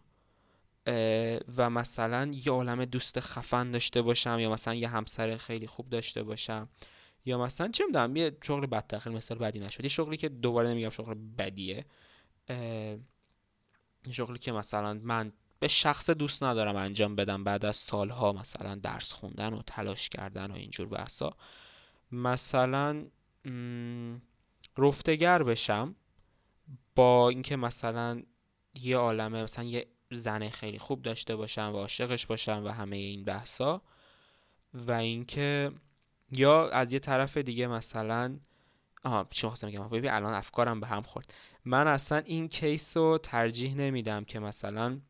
[1.56, 6.22] و مثلا یه عالم دوست خفن داشته باشم یا مثلا یه همسر خیلی خوب داشته
[6.22, 6.68] باشم
[7.24, 9.82] یا مثلا چه می‌دونم یه شغل بد خیلی مثال بدی نشد.
[9.82, 11.84] یه شغلی که دوباره نمیگم شغل بدیه
[12.48, 18.74] یه شغلی که مثلا من به شخص دوست ندارم انجام بدم بعد از سالها مثلا
[18.74, 21.36] درس خوندن و تلاش کردن و اینجور بحثا.
[22.12, 23.06] مثلا
[24.78, 25.94] رفتگر بشم
[26.96, 28.22] با اینکه مثلا
[28.82, 29.42] یه عالمه.
[29.42, 33.82] مثلا یه زن خیلی خوب داشته باشم و عاشقش باشم و همه این بحثا.
[34.74, 35.72] و اینکه
[36.32, 38.38] یا از یه طرف دیگه مثلا
[39.04, 41.34] آها چی خواستم بگم؟ ببین الان افکارم به هم خورد.
[41.64, 45.00] من اصلا این کیس رو ترجیح نمیدم که مثلا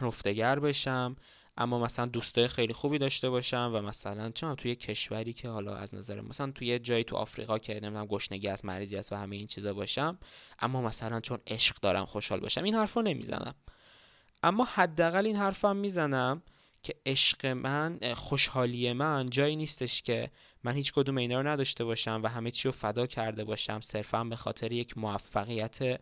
[0.00, 1.16] رفتگر بشم.
[1.56, 5.94] اما مثلا دوستای خیلی خوبی داشته باشم و مثلا چون توی کشوری که حالا از
[5.94, 9.46] نظر مثلا توی جایی تو آفریقا که نمی‌دونم گشنگی است مریضی است و همه این
[9.46, 10.18] چیزا باشم
[10.58, 13.54] اما مثلا چون عشق دارم خوشحال باشم این حرفو نمی‌زنم.
[14.42, 16.42] اما حداقل این حرفم می‌زنم
[16.82, 20.30] که عشق من خوشحالی من جایی نیستش که
[20.64, 24.24] من هیچ کدوم اینا رو نداشته باشم و همه چی رو فدا کرده باشم صرفا
[24.24, 26.00] به خاطر یک موفقیت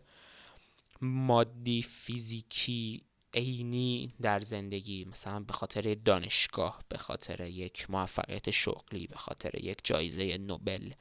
[1.01, 9.17] مادی فیزیکی عینی در زندگی مثلا به خاطر دانشگاه به خاطر یک موفقیت شغلی به
[9.17, 10.91] خاطر یک جایزه نوبل.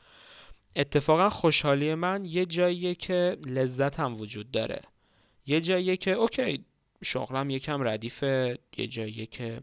[0.76, 4.82] اتفاقا خوشحالی من یه جاییه که لذت هم وجود داره.
[5.46, 6.64] یه جاییه که اوکی
[7.04, 9.62] شغلم یکم ردیفه یه جاییه که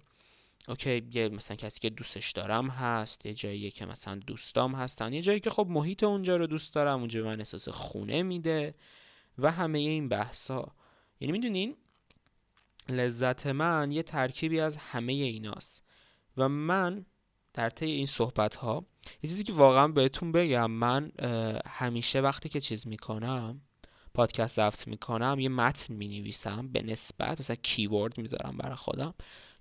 [0.68, 3.26] اوکی یه مثلا کسی که دوستش دارم هست.
[3.26, 5.14] یه جاییه که مثلا دوستام هستن.
[5.14, 8.76] یه جایی که خب محیط اونجا رو دوست دارم اونجا من احساس خونه میده
[9.38, 10.72] و همه این بحثا.
[11.20, 11.76] یعنی می‌دونین
[12.90, 15.84] لذت من یه ترکیبی از همه ایناست.
[16.38, 17.06] و من
[17.54, 18.86] در طی این صحبت ها
[19.24, 21.12] یه چیزی که واقعا بهتون بگم من
[21.66, 23.62] همیشه وقتی که چیز می‌کنم
[24.14, 29.14] پادکست ضبط می‌کنم یه متن می‌نویسم به نسبت مثلا کیورد می‌ذارم برای خودم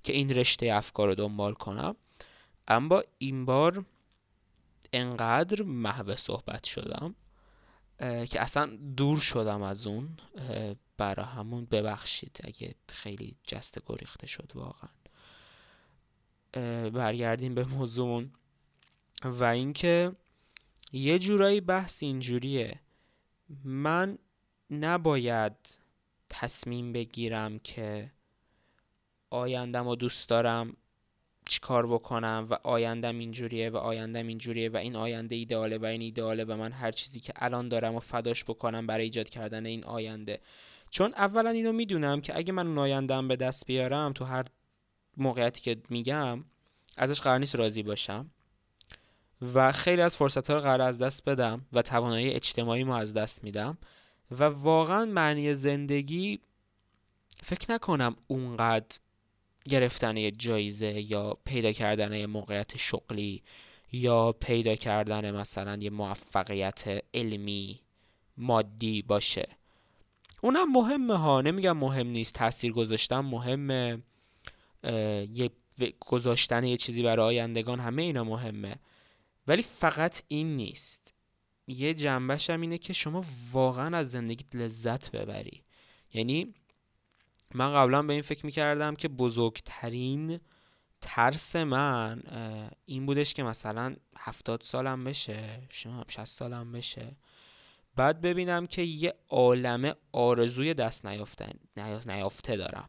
[0.02, 1.96] که این رشته افکار رو دنبال کنم.
[2.68, 3.84] اما این بار
[4.92, 7.14] انقدر محو صحبت شدم
[7.98, 10.16] که اصلا دور شدم از اون
[10.98, 14.90] برا همون ببخشید اگه خیلی جست گریخته شد واقعا.
[16.90, 18.24] برگردیم به موضوع
[19.24, 20.12] و اینکه
[20.92, 22.80] یه جورایی بحث اینجوریه.
[23.64, 24.18] من
[24.70, 25.52] نباید
[26.28, 28.10] تصمیم بگیرم که
[29.30, 30.76] آیندم و دوست دارم
[31.48, 36.44] چیکار بکنم و آیندم اینجوریه و آیندم اینجوریه و این آینده ایداله و این ایداله
[36.44, 40.40] و من هر چیزی که الان دارم و فداش بکنم برای ایجاد کردن این آینده.
[40.90, 44.44] چون اولا اینو می‌دونم که اگه من اون آیندم به دست بیارم تو هر
[45.16, 46.44] موقعیتی که میگم
[46.96, 48.30] ازش قرار نیست راضی باشم
[49.54, 53.14] و خیلی از فرصت ها رو قرار از دست بدم و توانایی اجتماعی ما از
[53.14, 53.78] دست میدم
[54.30, 56.40] و واقعا معنی زندگی
[57.42, 58.96] فکر نکنم اونقدر
[59.68, 63.42] گرفتن یه جایزه یا پیدا کردن یه موقعیت شغلی
[63.92, 67.80] یا پیدا کردن مثلا یه موفقیت علمی
[68.36, 69.57] مادی باشه.
[70.42, 71.40] اونم مهمه ها.
[71.40, 72.34] نمیگم مهم نیست.
[72.34, 74.02] تاثیر گذاشتن مهمه.
[75.32, 75.50] یه
[76.00, 78.76] گذاشتن یه چیزی برای آیندگان همه اینا مهمه.
[79.46, 81.14] ولی فقط این نیست.
[81.66, 85.62] یه جنبش هم اینه که شما واقعا از زندگیت لذت ببری.
[86.14, 86.54] یعنی
[87.54, 90.40] من قبلا به این فکر می‌کردم که بزرگترین
[91.00, 92.22] ترس من
[92.86, 97.16] این بودش که مثلا هفتاد سالم بشه شما 60 سالم بشه.
[97.98, 101.46] بعد ببینم که یه عالمه آرزوی دست نیافته
[102.06, 102.86] نیافته دارم.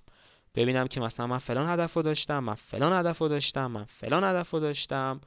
[0.56, 4.24] ببینم که مثلا من فلان هدف رو داشتم من فلان هدف رو داشتم من فلان
[4.24, 5.22] هدف رو داشتم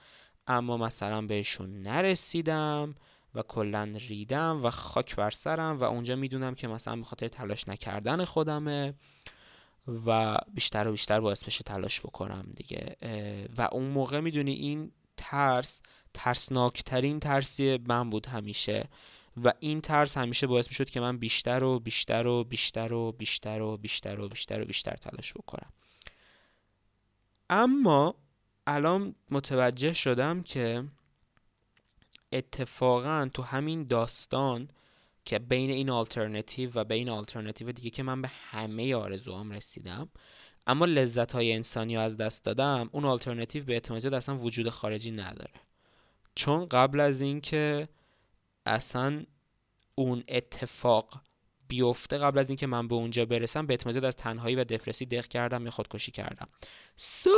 [0.47, 2.95] اما مثلا بهشون نرسیدم
[3.35, 7.69] و کلا ریدم و خاک بر سرم و اونجا می‌دونم که مثلا به خاطر تلاش
[7.69, 8.95] نکردن خودمه
[10.07, 12.97] و بیشتر و بیشتر باعث بشه تلاش بکنم دیگه.
[13.59, 15.83] و اون موقع می‌دونی این ترس
[16.15, 18.89] ترسناکترین ترسی من بود همیشه.
[19.45, 23.63] و این ترس همیشه باعث می‌شد که من بیشتر و بیشتر و بیشتر و بیشتر
[23.63, 25.73] و بیشتر و بیشتر و بیشتر تلاش بکنم.
[27.51, 28.15] اما
[28.67, 30.85] الان متوجه شدم که
[32.33, 34.69] اتفاقا تو همین داستان
[35.25, 40.09] که بین این آلترنتیو و بین آلترنتیو دیگه که من به همه آرزوام رسیدم
[40.67, 45.11] اما لذت های انسانی رو از دست دادم اون آلترنتیو به اعتماد اصلا وجود خارجی
[45.11, 45.61] نداره.
[46.35, 47.89] چون قبل از اینکه
[48.67, 49.25] اصلا
[49.95, 51.21] اون اتفاق
[51.69, 55.27] بیفته قبل از اینکه من به اونجا برسم به اعتماد از تنهایی و دپرسی دق
[55.27, 56.49] کردم یا خودکشی کردم.
[56.97, 57.31] سو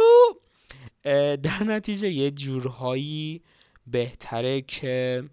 [1.42, 3.42] در نتیجه یه جورهایی
[3.86, 5.24] بهتره که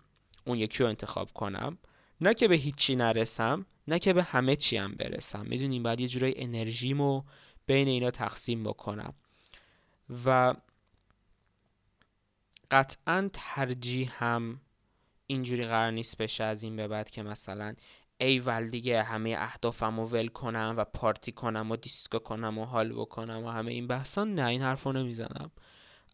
[0.46, 1.78] اون یکی رو انتخاب کنم.
[2.22, 5.46] نه که به هیچی نرسم نه که به همه چی هم برسم.
[5.46, 7.24] می‌دونیم باید یه جورای انرژیمو
[7.66, 9.14] بین اینا تقسیم بکنم.
[10.26, 10.56] و
[12.72, 13.30] قطعا
[14.08, 14.62] هم
[15.32, 17.76] اینجوری قرار نیست بشه از این به بعد که مثلا
[18.18, 22.94] ایول دیگه همه اهدافم رو ول کنم و پارتی کنم و دیسکو کنم و حال
[22.94, 25.52] بکنم و همه این بحثان نه این حرف رو نمی‌زنم.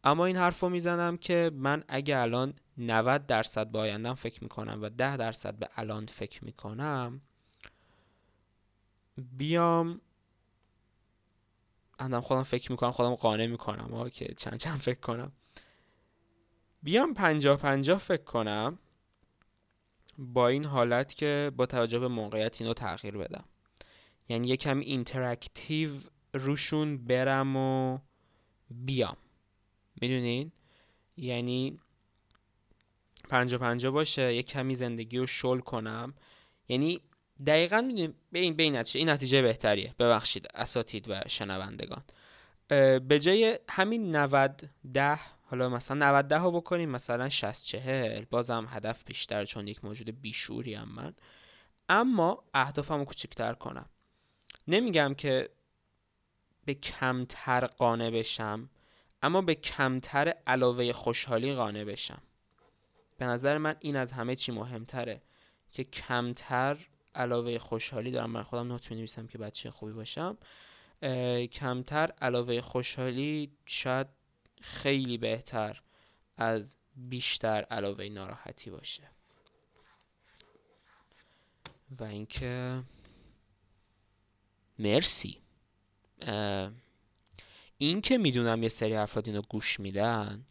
[0.03, 4.79] اما این حرف رو می‌زنم که من اگه الان 90 درصد به آیندم فکر می‌کنم
[4.81, 7.21] و 10 درصد به الان فکر می‌کنم
[9.17, 10.01] بیام
[11.99, 15.31] اندم خودم فکر می‌کنم خودم قانع می‌کنم که چند چند فکر کنم.
[16.83, 18.79] بیام پنجاه پنجاه فکر کنم.
[20.17, 23.45] با این حالت که با توجه به موقعیت اینو تغییر بدم.
[24.29, 25.91] یعنی یه کمی interactive
[26.33, 27.99] روشون برم و
[28.69, 29.17] بیام.
[30.01, 30.51] می‌دونین؟
[31.17, 31.79] یعنی
[33.29, 36.13] پنجا پنجا باشه یه کمی زندگی رو شل کنم.
[36.69, 37.01] یعنی
[37.47, 39.95] دقیقا می‌دونیم به این, به این نتیجه این نتیجه بهتریه.
[39.99, 42.03] ببخشید اساتید و شنوندگان.
[42.99, 45.19] به جای همین 90 ده
[45.49, 50.21] حالا مثلا 90 ده ها بکنیم مثلا 60 چهل بازم هدف بیشتر چون یک موجود
[50.21, 51.13] بیشوری هم من.
[51.89, 53.89] اما اهدافم رو کوچکتر کنم.
[54.67, 55.49] نمیگم که
[56.65, 58.69] به کمتر قانع بشم
[59.21, 62.21] اما به کمتر علاوه خوشحالی قانع بشم.
[63.17, 65.21] به نظر من این از همه چی مهمتره
[65.71, 66.77] که کمتر
[67.15, 68.31] علاوه خوشحالی دارم.
[68.31, 70.37] من خودم نوت می که بچه خوبی باشم.
[71.51, 74.07] کمتر علاوه خوشحالی شاید
[74.61, 75.81] خیلی بهتر
[76.37, 79.03] از بیشتر علاوه ناراحتی باشه.
[81.99, 82.83] و اینکه
[84.79, 85.37] مرسی.
[87.77, 90.45] این که می‌دونم یه سری افراد اینو گوش میدن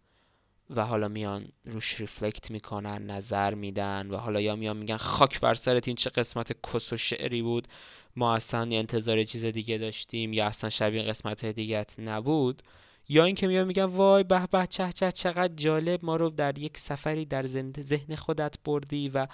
[0.70, 5.54] و حالا میان روش ریفلکت می‌کنن نظر میدن و حالا یا میان میگن خاک بر
[5.54, 7.68] سرت این چه قسمت کس و شعری بود؟
[8.16, 12.62] ما اصلا انتظار چیز دیگه داشتیم یا اصلا شبیه قسمت دیگه نبود؟
[13.08, 16.78] یا اینکه میان میگن وای به به چه چه چقدر جالب ما رو در یک
[16.78, 17.46] سفری در
[17.80, 19.26] ذهن خودت بردی و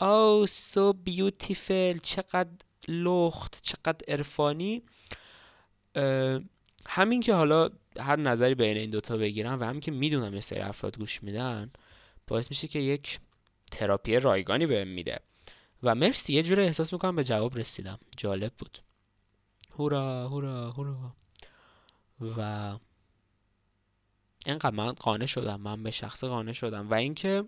[0.00, 2.50] او سو بیوتیفل چقدر
[2.88, 4.82] لخت چقدر عرفانی.
[6.86, 10.60] همین که حالا هر نظری بین این دوتا بگیرم و همین که می‌دونم یه سری
[10.60, 11.70] افراد گوش میدن
[12.26, 13.20] باعث میشه که یک
[13.72, 15.20] تراپی رایگانی بهم میده.
[15.82, 17.98] و مرسی یه جوری احساس می‌کنم به جواب رسیدم.
[18.16, 18.78] جالب بود.
[19.78, 21.14] هورا هورا هورا.
[22.20, 22.78] و
[24.50, 26.90] اینقدر من قانع شدم من به شخص قانع شدم.
[26.90, 27.44] و اینکه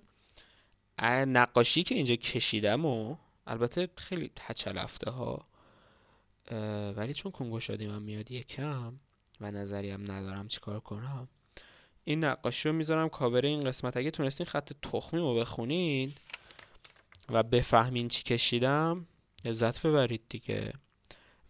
[1.26, 5.46] نقاشی که اینجا کشیدم و البته خیلی تچلفته ها
[6.96, 8.92] ولی چون کنگو شدیم من میاد یکم
[9.40, 11.28] و نظری هم ندارم چیکار کنم.
[12.04, 13.96] این نقاشی رو می‌ذارم کاور این قسمت.
[13.96, 16.12] اگه تونستین خط تخمی رو بخونین
[17.28, 19.06] و بفهمین چی کشیدم
[19.44, 20.72] لذت ببرید دیگه.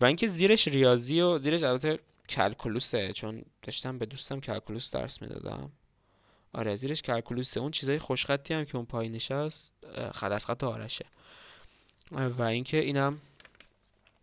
[0.01, 1.99] و اینکه زیرش ریاضی و زیرش البته
[2.29, 5.73] کلکولوسه چون داشتم به دوستم کلکولوس درس می‌دادم.
[6.53, 9.75] آره زیرش کلکولوسه اون چیزای خوشخطی هم که اون پایین نشست
[10.15, 11.07] خط از خط آرشه.
[12.13, 13.19] و اینکه اینم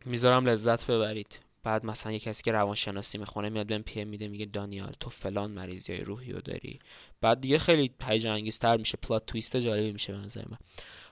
[0.05, 1.39] می‌ذارم لذت ببرید.
[1.63, 5.51] بعد مثلا یه کسی که روانشناسی می‌خونه میاد بهم PM میده میگه دانیال تو فلان
[5.51, 6.79] مریضی های روحی رو داری.
[7.21, 8.97] بعد دیگه خیلی هیجان انگیزتر میشه.
[8.97, 10.57] plot twist جالبی میشه به نظر من.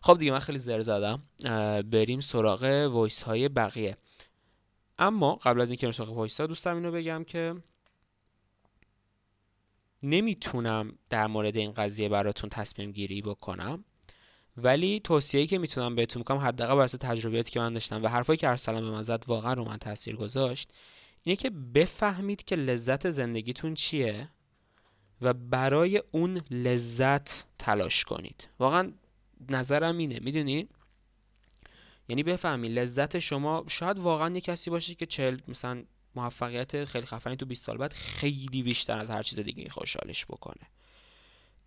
[0.02, 1.24] خب دیگه من خیلی زر زدم.
[1.82, 3.98] بریم سراغ voice های بقیه.
[5.00, 7.56] اما قبل از اینکه سراغ voice ها دوستم اینو بگم که
[10.04, 13.84] نمی‌تونم در مورد این قضیه براتون تصمیم گیری بکنم
[14.58, 18.50] ولی توصیه‌ای که می‌تونم بهتون می‌کنم حداقل بر تجربیاتی که من داشتم و حرفایی که
[18.50, 20.74] ارسلان به من زد واقعا رو من تاثیر گذاشت
[21.24, 24.30] اینه که بفهمید که لذت زندگیتون چیه
[25.22, 28.48] و برای اون لذت تلاش کنید.
[28.60, 28.92] واقعا
[29.50, 30.70] نظرم اینه می‌دونید
[32.08, 35.84] یعنی بفهمید لذت شما شاید واقعا یه کسی باشه که چل مثلا
[36.16, 40.68] موفقیت خیلی خفنی تو 20 سال بعد خیلی بیشتر از هر چیز دیگه خوشحالش بکنه.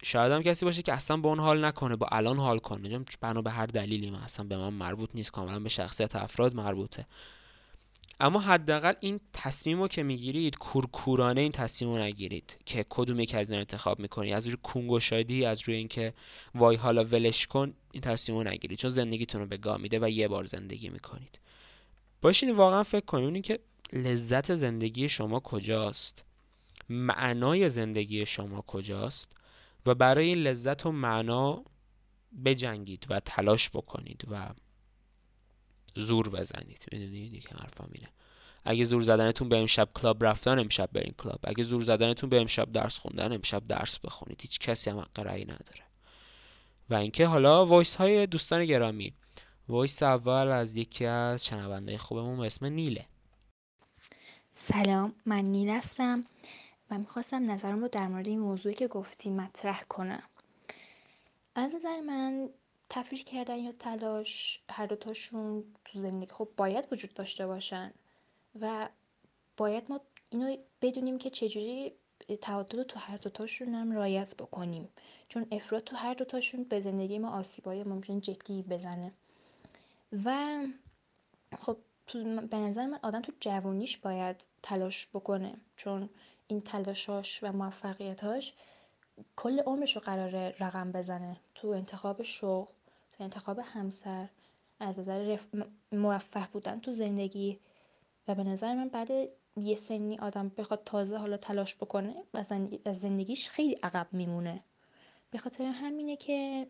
[0.03, 3.05] شاید هم کسی باشه که اصلا با اون حال نکنه با الان حال کنه.
[3.21, 7.07] بنا به هر دلیلی من اصلا به من مربوط نیست کاملا به شخصیت افراد مربوطه.
[8.21, 13.35] اما حداقل این تصمیم رو که می‌گیرید کورکورانه این تصمیم رو نگیرید که کدوم یک
[13.35, 14.33] از اینا انتخاب می‌کنی.
[14.33, 16.15] از روی کنگوشادی از روی اینکه
[16.55, 18.79] وای حالا ولش کن این تصمیم رو نگیرید.
[18.79, 21.39] چون زندگیتون رو به گاه میده و یه بار زندگی می‌کنید.
[22.23, 23.59] باشید واقعا فکر کنید که
[23.93, 26.25] لذت زندگی شما کجاست.
[26.89, 29.33] معنای زندگی شما کجاست
[29.87, 31.65] و برای این لذت و معنا
[32.45, 34.49] بجنگید و تلاش بکنید و
[35.97, 36.85] زور بزنید.
[36.93, 38.09] می‌دونید یک حرفم اینه.
[38.65, 41.41] اگه زور زدنتون به امشب club رفتن امشب برین club.
[41.45, 44.41] اگه زور زدنتون به امشب درس خوندن امشب درس بخونید.
[44.41, 45.83] هیچ کسی هم حق رأی نداره.
[46.91, 49.15] و اینکه حالا voice های دوستان گرامی.
[49.69, 53.07] voice اول از یکی از شنونده خوبمون به اسم نیله.
[54.53, 56.25] سلام من نیل هستم
[56.91, 60.23] و می‌خواستم نظرم رو در مورد این موضوعی که گفتی مطرح کنم.
[61.55, 62.49] از نظر من
[62.91, 67.93] تفریح کردن یا تلاش هر دوتاشون تو زندگی خب باید وجود داشته باشن
[68.61, 68.89] و
[69.57, 71.93] باید ما اینو بدونیم که چجوری
[72.41, 74.89] تعادل تو هر دوتاشون هم رعایت بکنیم.
[75.29, 79.13] چون افراط تو هر دوتاشون به زندگی ما آسیبای ممکن جدی بزنه.
[80.25, 80.61] و
[81.59, 81.77] خب
[82.51, 85.55] به نظر من آدم تو جوانیش باید تلاش بکنه.
[85.77, 86.11] چون
[86.49, 88.55] این تلاشاش و موفقیتاش
[89.37, 92.73] کل عمرش رو قراره رقم بزنه تو انتخاب شغل.
[93.21, 94.29] انتخاب همسر
[94.81, 95.47] از نظر رف...
[95.93, 97.61] مرفه بودن تو زندگی.
[98.29, 99.11] و به نظر من بعد
[99.57, 104.65] یه سنی آدم بخواد تازه حالا تلاش بکنه مثلا از زندگیش خیلی عقب میمونه.
[105.31, 106.67] به خاطر همینه که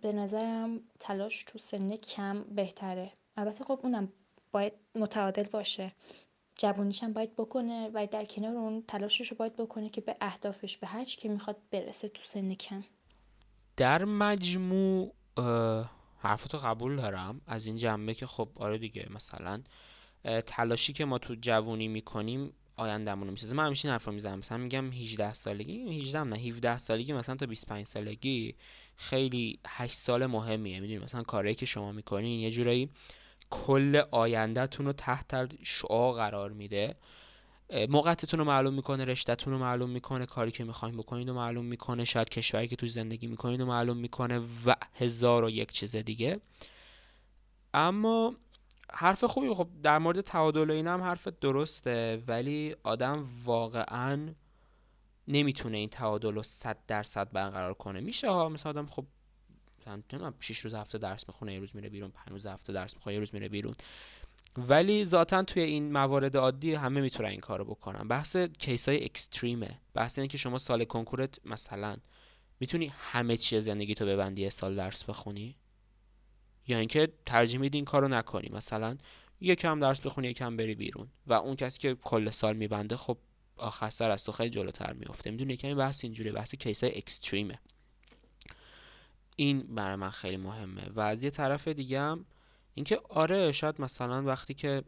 [0.00, 3.12] به نظرم تلاش تو سن کم بهتره.
[3.36, 4.12] البته خب اونم
[4.52, 5.92] باید متعادل باشه.
[6.56, 10.86] جوونیش باید بکنه و در کنار اون تلاشش رو باید بکنه که به اهدافش به
[10.86, 12.84] هر چی که می‌خواد برسه تو سن کم.
[13.76, 15.14] در مجموع
[16.18, 17.40] حرفتو قبول دارم.
[17.46, 19.62] از این جنبه که خب آره دیگه مثلا
[20.46, 23.56] تلاشی که ما تو جوونی می‌کنیم آیندهمون می‌سازه.
[23.56, 24.38] من همیشه این حرف رو می‌زنم.
[24.38, 28.54] مثلا میگم 18 سالگی 18 هم نه 17 سالگی مثلا تا 25 سالگی
[28.96, 30.80] خیلی 8 سال مهمیه.
[30.80, 32.90] می‌دونی مثلا کاری که شما می‌کنین یه جورایی
[33.50, 36.96] کل آیندهتون رو تحت شعا قرار میده.
[37.88, 42.04] موقعتون رو معلوم می‌کنه رشتهتون رو معلوم می‌کنه کاری که می‌خواین بکنید رو معلوم می‌کنه
[42.04, 46.40] شاید کشوری که توش زندگی می‌کنید رو معلوم می‌کنه و هزار و یک چیز دیگه.
[47.74, 48.34] اما
[48.92, 54.34] حرف خوبی خب در مورد تعادل و اینا هم حرف درسته ولی آدم واقعا
[55.28, 58.00] نمی‌تونه این تعادل رو صد درصد برقرار کنه.
[58.00, 59.04] میشه ها مثلا آدم خب
[59.80, 62.94] مثلا نمی‌دونم 6 روز هفته درس می‌خونه یه روز میره بیرون 5 روز هفته درس
[62.94, 63.74] می‌خونه یه روز میره بیرون.
[64.56, 68.08] ولی ذاتا توی این موارد عادی همه می‌تونن این کارو بکنن.
[68.08, 69.80] بحث کیس های اکستریمه.
[69.94, 71.96] بحث اینه که شما سال کنکورت مثلا
[72.60, 75.56] می‌تونی همه چیز زندگی تو ببندی سال درس بخونی؟
[76.66, 78.48] یا اینکه ترجیح میدی این کارو نکنی.
[78.52, 78.96] مثلا
[79.40, 81.08] یکم درس بخونی یکم بری بیرون.
[81.26, 83.18] و اون کسی که کل سال میبنده خب
[83.56, 87.58] آخر سر از تو خیلی جلوتر میفته می‌دونی کمی بحث اینجوری بحث کیس های اکستریمه.
[89.36, 90.82] این برای من خیلی مهمه.
[90.94, 92.16] و از یه طرف دیگه
[92.74, 94.82] اینکه آره شاید مثلا وقتی که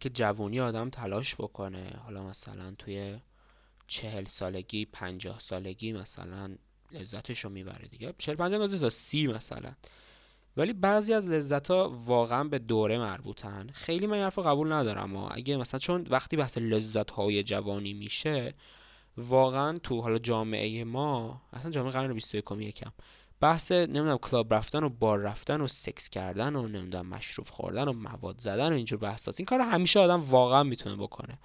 [0.00, 3.18] که جوونی آدم تلاش بکنه حالا مثلا توی
[3.86, 6.56] چهل سالگی پنجاه سالگی مثلا
[6.92, 8.14] لذتشو می‌بره دیگه.
[8.18, 9.72] چهل پنجاه لذت سی مثلا.
[10.56, 13.66] ولی بعضی از لذت ها واقعا به دوره مربوطن.
[13.72, 15.28] خیلی من حرف رو قبول ندارم ها.
[15.28, 18.54] اگه مثلا چون وقتی بحث لذت های جوانی میشه
[19.16, 22.90] واقعا تو حالا جامعه ما اصلا جامعه قرن 21 یکم
[23.42, 27.92] بحث نمی‌دونم کلاب رفتن و بار رفتن و سکس کردن و نمی‌دونم مشروب خوردن و
[27.92, 31.38] مواد زدن و اینجور بحثاست این کار همیشه آدم واقعا می‌تونه بکنه.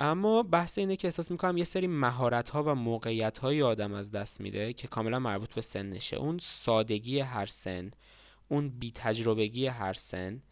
[0.00, 4.10] اما بحث اینه که احساس می‌کنم یه سری مهارت ها و موقعیت های آدم از
[4.10, 6.16] دست میده که کاملا مربوط به سنشه.
[6.16, 7.90] اون سادگی هر سن
[8.48, 10.42] اون بی تجربگی هر سن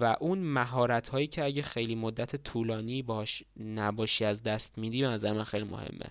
[0.00, 5.08] و اون مهارت هایی که اگه خیلی مدت طولانی باش نباشی از دست میدی به
[5.08, 6.10] نظر من خیلی مهمه.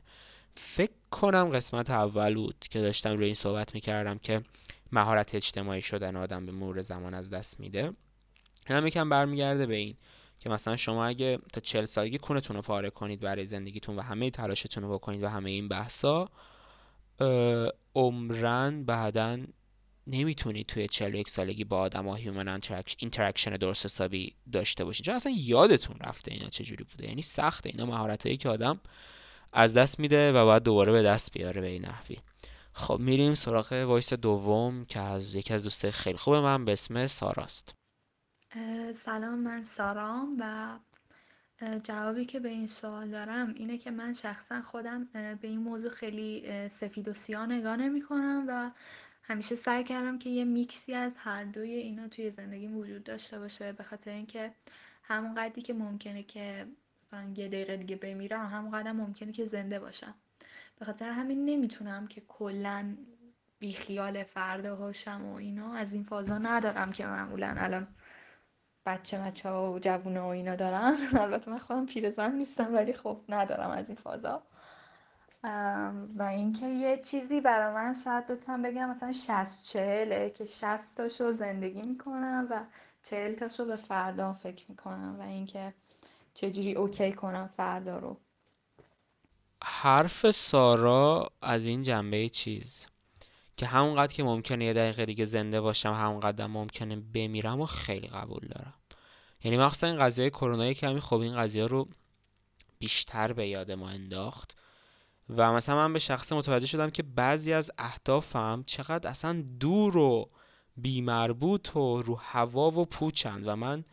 [0.56, 4.42] فکر کنم قسمت اول بود که داشتم روی این صحبت می‌کردم که
[4.92, 7.94] مهارت اجتماعی شدن آدم به مرور زمان از دست میده.
[8.68, 9.96] هم یکم برمیگرده به این
[10.40, 14.30] که مثلا شما اگه تا چل سالگی کونتون رو پاره کنید برای زندگیتون و همه
[14.30, 16.30] تلاشتون رو بکنید و همه این بحثا
[17.96, 19.40] عمرن بعدا
[20.08, 22.60] نمی‌تونید توی 41 سالگی با آدم ها human
[22.98, 25.06] interaction درست حسابی داشته باشید.
[25.06, 27.08] چون اصلا یادتون رفته اینا چجوری بوده.
[27.08, 27.70] یعنی سخته.
[27.70, 28.80] اینا مهارتایی که آدم
[29.54, 32.18] از دست میده و باید دوباره به دست بیاره به این نحوی.
[32.74, 37.08] خب میریم سراغ voice دوم که از یکی از دوستای خیلی خوب من به اسم
[37.08, 37.76] ساراست.
[38.94, 40.80] سلام من سارام و
[41.84, 46.44] جوابی که به این سوال دارم اینه که من شخصا خودم به این موضوع خیلی
[46.70, 48.72] سفید و سیاه نگاه نمی کنم و
[49.24, 53.72] همیشه سعی کردم که یه میکسی از هر دوی اینا توی زندگیم وجود داشته باشه
[53.72, 54.54] به خاطر اینکه
[55.04, 56.68] همون قدری که ممکنه که
[57.14, 60.14] مثلا یه دقیقه دیگه بمیرم همون قدر ممکنه که زنده باشم.
[60.80, 62.98] به خاطر همین نمی‌تونم که کلا
[63.60, 65.74] بیخیال فردا باشم و اینا.
[65.74, 67.88] از این فازا ندارم که معمولا الان
[68.86, 70.98] بچه بچه ها و جوونه و اینا دارن.
[71.20, 74.44] البته من خودم پیرزن نیستم ولی خب ندارم از این فازا.
[76.18, 81.32] و اینکه یه چیزی برای من شاید بتونم بگم مثلا 60 چهله که 60 تاشو
[81.32, 82.64] زندگی می‌کنم و
[83.04, 85.74] 40 تاشو به فردا فکر می‌کنم و اینکه
[86.34, 88.18] چجوری اوکی کنم فردا رو؟
[89.64, 92.88] حرف سارا از این جنبه چیز.
[93.58, 98.48] که همونقدر که ممکنه یه دقیقه دیگه زنده باشم همونقدر ممکنه بمیرم و خیلی قبول
[98.48, 98.74] دارم.
[99.44, 101.88] یعنی مخصوصا این قضیه کرونایی که همین خب این قضیه رو
[102.80, 104.56] بیشتر به یاد ما انداخت.
[105.30, 110.30] و مثلا من به شخص متوجه شدم که بعضی از اهدافم چقدر اصلا دور و
[110.78, 113.84] بیمربوط و رو هوا و پوچند و من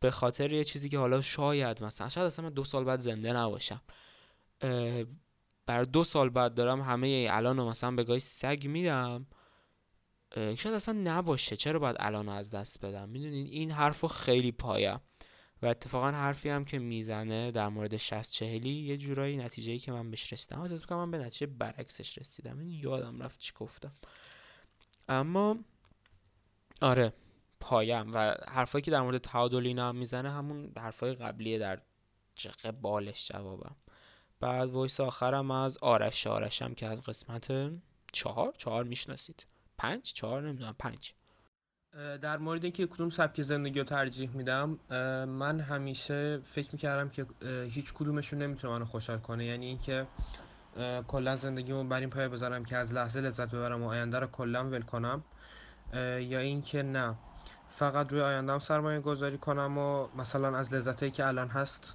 [0.00, 3.32] به خاطر یه چیزی که حالا شاید مثلا شاید اصلا من دو سال بعد زنده
[3.32, 3.80] نباشم.
[5.66, 9.26] بر دو سال بعد دارم همه الان رو مثلا به گاهی سگ میدم.
[10.34, 11.56] شاید اصلا نباشه.
[11.56, 15.00] چرا باید الان از دست بدم؟ می‌دونین این حرف خیلی پایم.
[15.62, 19.92] و اتفاقا حرفی هم که می‌زنه در مورد 60 چهلی یه جورایی نتیجه ای که
[19.92, 20.60] من بهش رسیدم.
[20.60, 22.58] احساس می‌کنم من به نتیجه برعکسش رسیدم.
[22.58, 23.92] این یادم رفت چی گفتم.
[25.08, 25.56] اما
[26.82, 27.12] آره.
[27.60, 31.80] پایم و حرفایی که در مورد تعادل اینا هم می‌زنه همون حرفای قبلیه در
[32.36, 33.76] جقه بالش جوابم.
[34.40, 37.72] بعد وایس آخرم از آرش آرشم که از قسمت
[38.12, 39.46] چهار چهار می‌شناسید.
[39.78, 41.14] پنج چهار نمی‌دونم پنج.
[42.22, 44.78] در مورد اینکه کدوم سبک زندگی رو ترجیح میدم
[45.28, 47.26] من همیشه فکر می‌کردم که
[47.70, 49.44] هیچ کدومشون نمی‌تونه منو خوشحال کنه.
[49.44, 50.06] یعنی اینکه
[51.08, 54.64] کلا زندگیمو بر این پایه بذارم که از لحظه لذت ببرم و آینده رو کلا
[54.64, 55.24] ول کنم
[56.20, 57.14] یا اینکه نه.
[57.76, 61.94] فقط روی آینده سرمایه گذاری کنم و مثلا از لذتایی که الان هست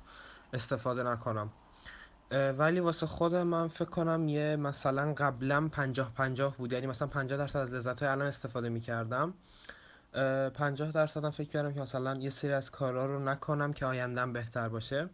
[0.53, 1.49] استفاده نکنم.
[2.31, 6.73] ولی واسه خود من فکر کنم یه مثلا قبلا پنجاه پنجاه بود.
[6.73, 9.33] یعنی مثلا پنجاه درصد از لذت های الان استفاده می‌کردم.
[10.53, 14.69] پنجاه درصد فکر کردم که مثلا یه سری از کارا رو نکنم که آیندم بهتر
[14.69, 15.09] باشه.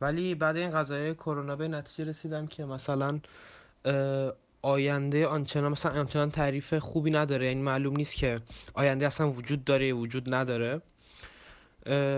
[0.00, 3.20] ولی بعد این قضایه کرونا به نتیجه رسیدم که مثلا
[4.62, 8.40] آینده آنچنان مثلا آنچنان تعریف خوبی نداره یعنی معلوم نیست که
[8.74, 10.82] آینده اصلا وجود داره وجود نداره.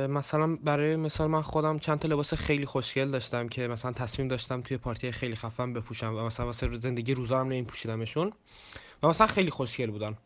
[0.08, 4.60] مثلا برای مثال من خودم چند تا لباس خیلی خوشگل داشتم که مثلا تصمیم داشتم
[4.60, 8.32] توی پارتی خیلی خفن بپوشم و مثلا واسه زندگی روزا هم نمی پوشیدمشون
[9.02, 10.16] و مثلا خیلی خوشگل بودن.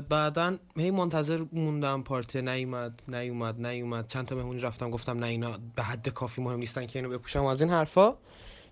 [0.00, 4.08] بعدا هی منتظر موندم پارتی نیومد نیومد نیومد.
[4.08, 7.40] چند تا مهمونی رفتم گفتم نه اینا به حد کافی مهم نیستن که اینو بپوشم
[7.40, 8.14] و از این حرفا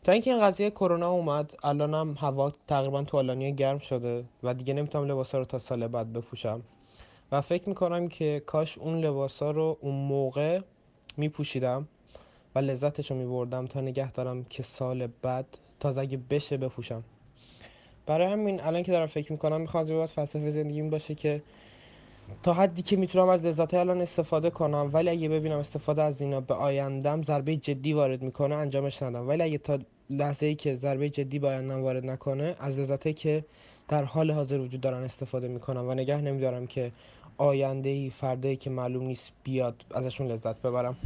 [0.06, 5.04] تا اینکه این قضیه کرونا اومد الانم هوا تقریبا تو گرم شده و دیگه نمی‌تونم
[5.04, 6.62] لباسا رو تا سال بعد بپوشم.
[7.32, 10.60] و فکر می‌کنم که کاش اون لباسا رو اون موقع
[11.16, 11.88] میپوشیدم
[12.54, 17.04] و لذتش رو میبردم تا نگه دارم که سال بعد تازه اگه بشه بپوشم.
[18.06, 21.42] برای همین الان که دارم فکر می‌کنم می‌خوام از بعد فلسفه زندگیم باشه که
[22.42, 26.40] تا حدی که می‌تونم از لذت الان استفاده کنم ولی اگه ببینم استفاده از اینا
[26.40, 29.28] به آیندم ضربه جدی وارد می‌کنه انجامش ندم.
[29.28, 29.78] ولی اگه تا
[30.10, 33.44] لحظه ای که ضربه جدی به آیندم وارد نکنه از لذتی که
[33.88, 36.92] در حال حاضر وجود دارن استفاده می‌کنم و نگه نمیدارم که
[37.38, 40.96] آینده ای فرده که معلوم نیست بیاد ازشون لذت ببرم.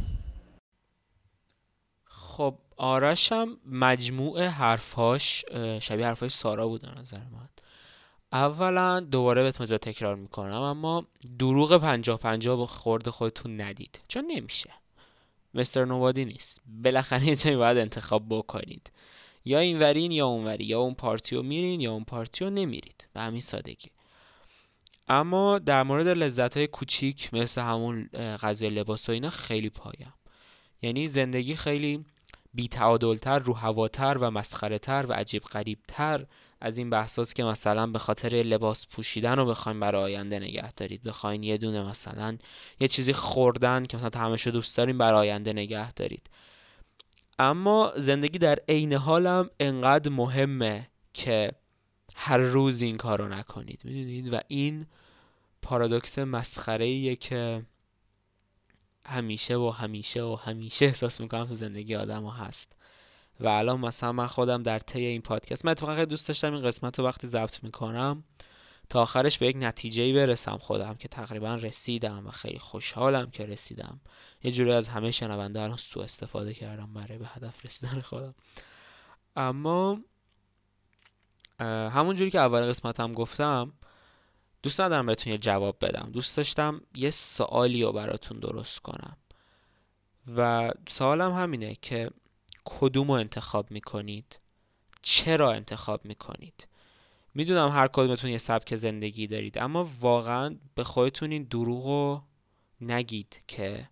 [2.03, 5.45] خب آرش هم مجموع حرفاش
[5.79, 7.49] شبیه حرفای سارا بود نظر من.
[8.33, 11.05] اولا دوباره بهتون تکرار می‌کنم اما
[11.39, 13.99] دروغ پنجاه پنجاه با خورد خودتون ندید.
[14.07, 14.69] چون نمیشه.
[15.53, 16.61] مستر نوبادی نیست.
[16.83, 18.91] بالاخره یه جایی باید انتخاب بکنید.
[19.45, 23.07] یا این ورین یا اون وری یا اون پارتیو میرین یا اون پارتیو نمیرید.
[23.13, 23.89] به همین سادگی.
[25.07, 28.09] اما در مورد لذت های کوچیک مثل همون
[28.41, 30.13] قضیه لباس و اینا خیلی پایم.
[30.81, 32.05] یعنی زندگی خیلی
[32.53, 33.53] بیتعادلتر رو
[34.17, 36.25] و مسخره تر و عجیب غریبتر
[36.61, 41.03] از این بحثاست که مثلا به خاطر لباس پوشیدن رو بخواین برای آینده نگه دارید.
[41.03, 42.37] بخواین یه دونه مثلا
[42.79, 46.29] یه چیزی خوردن که مثلا همشو دوست داریم برای آینده نگه دارید.
[47.39, 51.51] اما زندگی در عین حالم انقدر مهمه که
[52.15, 54.85] هر روز این کار رو نکنید می‌دونید؟ و این
[55.61, 57.65] پارادوکس مسخره که
[59.05, 62.75] همیشه و همیشه و همیشه احساس می‌کنم تو زندگی آدم ها هست.
[63.41, 66.99] و الان مثلا من خودم در طی این پادکست من اتفاقا دوست داشتم این قسمت
[66.99, 68.23] رو وقتی ضبط می‌کنم
[68.89, 74.01] تا آخرش به یک نتیجه برسم خودم که تقریبا رسیدم و خیلی خوشحالم که رسیدم.
[74.43, 78.35] یه جوری از همه شنونده الان سوء استفاده کردم برای به هدف رسیدن خودم.
[79.35, 79.99] اما
[81.59, 83.73] همون جوری که اول قسمت هم گفتم
[84.63, 86.09] دوست ندارم بهتون یه جواب بدم.
[86.13, 89.17] دوست داشتم یه سوالی رو براتون درست کنم.
[90.37, 92.09] و سوالم همینه که
[92.65, 94.39] کدوم رو انتخاب می‌کنید؟
[95.01, 96.67] چرا انتخاب می‌کنید؟
[97.33, 102.21] می‌دونم هر کدومتون یه سبک زندگی دارید اما واقعا به خودتون این دروغ رو
[102.81, 103.89] نگید که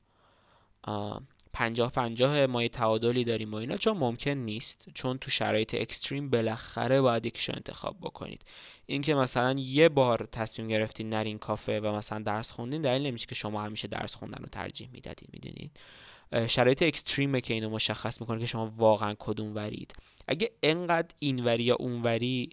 [1.54, 6.30] پنجاه پنجاه ما یه تعادلی داریم و اینا چون ممکن نیست چون تو شرایط اکستریم
[6.30, 8.46] بالاخره باید یکیشو انتخاب بکنید.
[8.86, 13.36] اینکه مثلا یه بار تصمیم گرفتین نرین کافه و مثلا درس خوندین دلیل نمیشه که
[13.36, 15.72] شما همیشه درس خوندن رو ترجیح می‌دادین می‌دونید
[16.48, 19.94] شرایط اکستریمه که اینو مشخص می‌کنه که شما واقعا کدوم ورید.
[20.28, 22.50] اگه انقدر اینوری یا اونوری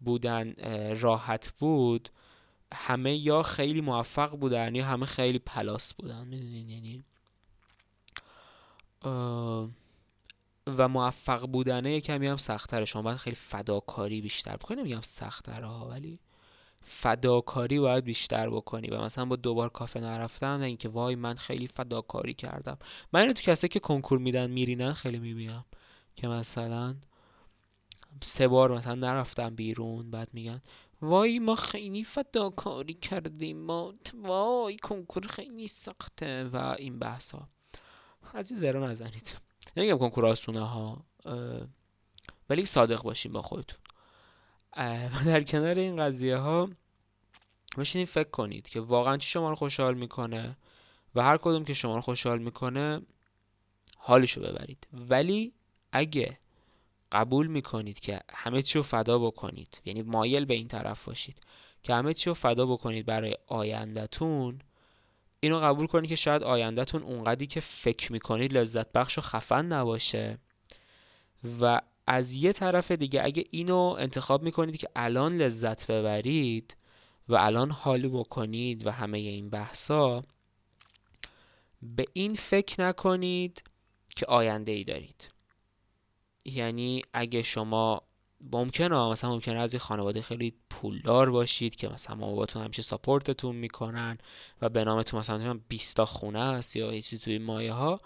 [0.00, 0.54] بودن
[1.00, 2.08] راحت بود
[2.74, 6.26] همه یا خیلی موفق بودن یا همه خیلی پلاس بودن.
[6.26, 7.04] می‌دونین؟ یعنی
[10.66, 12.84] و موفق بودنه کمی هم سختره.
[12.84, 14.80] شما باید خیلی فداکاری بیشتر بکنی.
[14.80, 16.18] نمیگم سختره ها ولی
[16.82, 21.68] فداکاری باید بیشتر بکنی و مثلا با دوبار کافه نرفتن نه اینکه وای من خیلی
[21.68, 22.78] فداکاری کردم.
[23.12, 25.64] من اینو تو کسی که کنکور میدن میرینن خیلی می‌بینم
[26.16, 26.96] که مثلا
[28.22, 30.62] سه بار مثلا نرفتم بیرون بعد میگن
[31.02, 37.48] وای ما خیلی فداکاری کردیم ما وای کنکور خیلی سخته و این بحث ها
[38.34, 39.36] از این زرو نزنید.
[39.76, 41.04] نمیگم کنکور آسونه ها
[42.50, 43.78] ولی صادق باشیم با خودتون.
[45.26, 46.70] در کنار این قضیه ها
[47.78, 50.56] بشینید فکر کنید که واقعا چی شما رو خوشحال می‌کنه
[51.14, 53.00] و هر کدوم که شما رو خوشحال می‌کنه
[53.96, 54.86] حالشو ببرید.
[54.92, 55.52] ولی
[55.92, 56.38] اگه
[57.12, 61.40] قبول می‌کنید که همه چی رو فدا بکنید یعنی مایل به این طرف باشید
[61.82, 64.58] که همه چی رو فدا بکنید برای آیندهتون
[65.40, 70.38] اینو قبول کنید که شاید آیندهتون اونقدی که فکر می‌کنید لذت بخش و خفن نباشه
[71.60, 71.80] و
[72.12, 76.76] از یه طرف دیگه اگه اینو انتخاب می‌کنید که الان لذت ببرید
[77.28, 80.22] و الان حال بکنید و همه این بحثا
[81.82, 83.62] به این فکر نکنید
[84.16, 85.28] که آینده ای دارید.
[86.44, 88.02] یعنی اگه شما
[88.52, 94.18] ممکنه مثلا ممکنه از این خانواده خیلی پولدار باشید که مثلا باباتون همیشه ساپورتتون می‌کنن
[94.62, 98.00] و به نامتون مثلا 20 تا خونه است یا چیزی توی مایه ها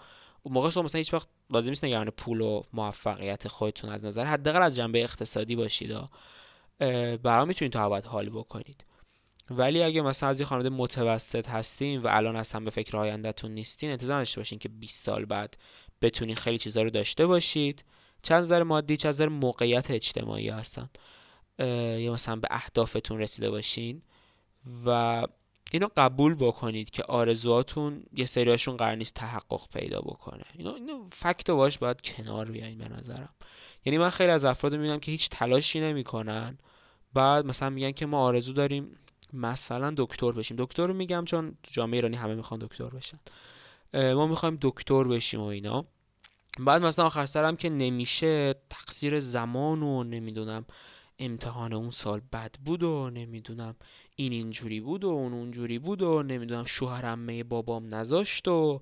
[0.45, 4.61] موقع شما مثلا هیچ وقت لازم نیست نگران پول و موفقیت خودتون از نظر حداقل
[4.61, 5.95] از جنبه اقتصادی باشید
[7.23, 8.85] برای می‌تونید تا ابد حال بکنید.
[9.49, 13.91] ولی اگه مثلا از این خانواده متوسط هستین و الان اصلا به فکر آیندهتون نیستین
[13.91, 15.57] انتظار داشته باشین که 20 سال بعد
[16.01, 17.83] بتونین خیلی چیزا رو داشته باشید.
[18.23, 20.89] چند نظر مادی چند نظر موقعیت اجتماعی هستن.
[21.59, 24.01] یا مثلا به اهدافتون رسیده باشین
[24.85, 25.23] و
[25.71, 30.43] اینو قبول بکنید که آرزوهاتون یه سریاشون قرار نیست تحقق پیدا بکنه.
[30.57, 33.29] اینو اینو فکت باش باید کنار بیاین به نظرم.
[33.85, 36.57] یعنی من خیلی از افراد می‌بینم که هیچ تلاشی نمی‌کنن.
[37.13, 38.97] بعد مثلا میگن که ما آرزو داریم
[39.33, 40.57] مثلا دکتر بشیم.
[40.59, 43.19] دکتر میگم چون تو جامعه ایرانی همه می‌خوان دکتر بشن.
[43.93, 45.85] ما می‌خوایم دکتر بشیم و اینا.
[46.59, 50.65] بعد مثلا آخر سرم که نمیشه تقصیر زمان و نمی‌دونم
[51.19, 53.75] امتحان اون سال بد بود و نمی‌دونم
[54.15, 58.81] این اینجوری بود و اون اونجوری بود و نمی‌دونم شوهرمه بابام نذاشت و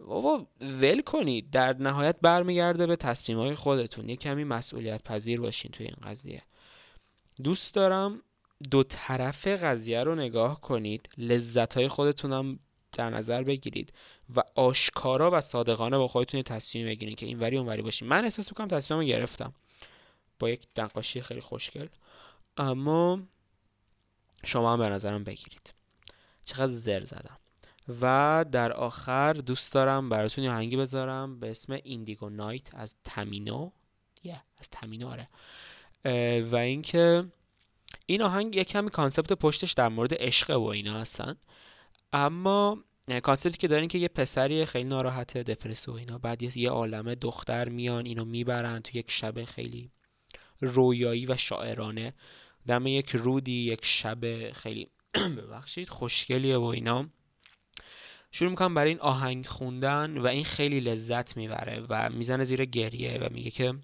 [0.00, 1.50] بابا ول کنید.
[1.50, 4.08] در نهایت برمیگرده به تصمیم های خودتون.
[4.08, 6.42] یه کمی مسئولیت پذیر باشین توی این قضیه.
[7.42, 8.22] دوست دارم
[8.70, 11.08] دو طرف قضیه رو نگاه کنید.
[11.18, 12.58] لذت های خودتونم
[12.92, 13.92] در نظر بگیرید
[14.36, 18.08] و آشکارا و صادقانه با خودتون تصمیم بگیرید که این وری اون وری باشین.
[18.08, 19.52] من احساس می‌کنم تصمیممو گرفتم.
[20.38, 21.86] با یک نقاشی خیلی خوشگل.
[22.56, 23.20] اما
[24.44, 25.74] شما هم به نظرم بگیرید.
[26.44, 27.38] چقدر زر زدم.
[28.00, 33.70] و در آخر دوست دارم براتون یه آهنگی بذارم به اسم Indigo Night از Tamino.
[34.22, 35.28] یه از Tamino آره.
[36.40, 37.24] و اینکه
[38.06, 41.36] این آهنگ یه کمی concept پشتش در مورد عشق و اینا هستن.
[42.12, 42.84] اما
[43.22, 47.14] concept ی که دارین که یه پسری خیلی ناراحته دپرسه و اینا بعد یه عالمه
[47.14, 49.90] دختر میان اینو می‌برن تو یک شب خیلی
[50.60, 52.14] رویایی و شاعرانه.
[52.66, 54.90] دم یک رودی یک شب خیلی
[55.38, 57.08] ببخشید خوشگلیه و اینا.
[58.30, 63.18] شروع می‌کنم برای این آهنگ خوندن و این خیلی لذت می‌بره و می‌زنه زیر گریه
[63.18, 63.74] و میگه که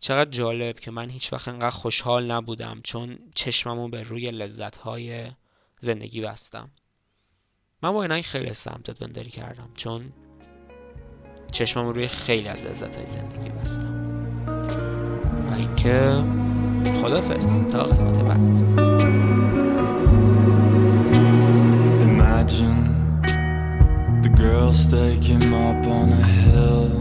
[0.00, 5.30] چقدر جالب که من هیچ وقت انقدر خوشحال نبودم چون چشممو به روی لذت های
[5.80, 6.70] زندگی بستم.
[7.82, 10.12] من با اینایی خیلی سمتت بندری کردم چون
[11.52, 13.99] چشممو روی خیلی از لذت های زندگی بستم.
[15.59, 16.23] و اینکه
[17.01, 18.61] خدافز تا قسمت بعد
[22.45, 22.81] Imagine
[24.21, 26.91] the girls take him up on a hill.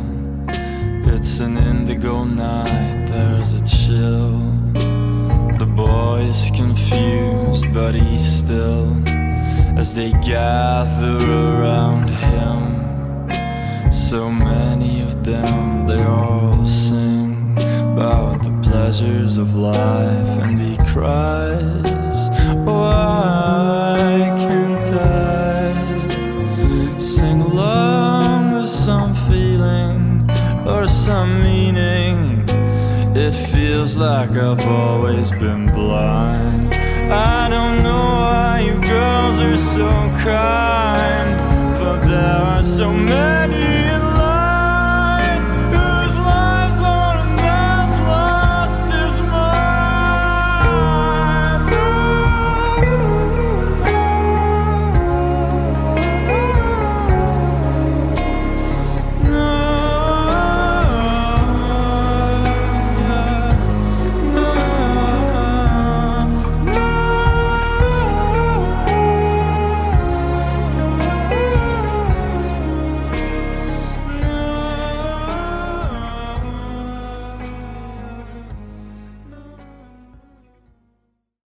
[1.14, 4.38] It's an indigo night, there's a chill.
[5.62, 8.86] The boy is confused, but he's still.
[9.76, 12.61] As they gather around him,
[13.92, 17.28] so many of them, they all sing
[18.00, 22.30] about the pleasures of life and he cries.
[22.66, 23.97] Why
[24.38, 30.30] can't i sing along with some feeling
[30.66, 32.45] or some meaning?
[33.26, 36.74] It feels like i've always been blind.
[37.12, 39.89] I don't know why you girls are so
[40.24, 41.30] kind
[41.78, 44.09] but there are so many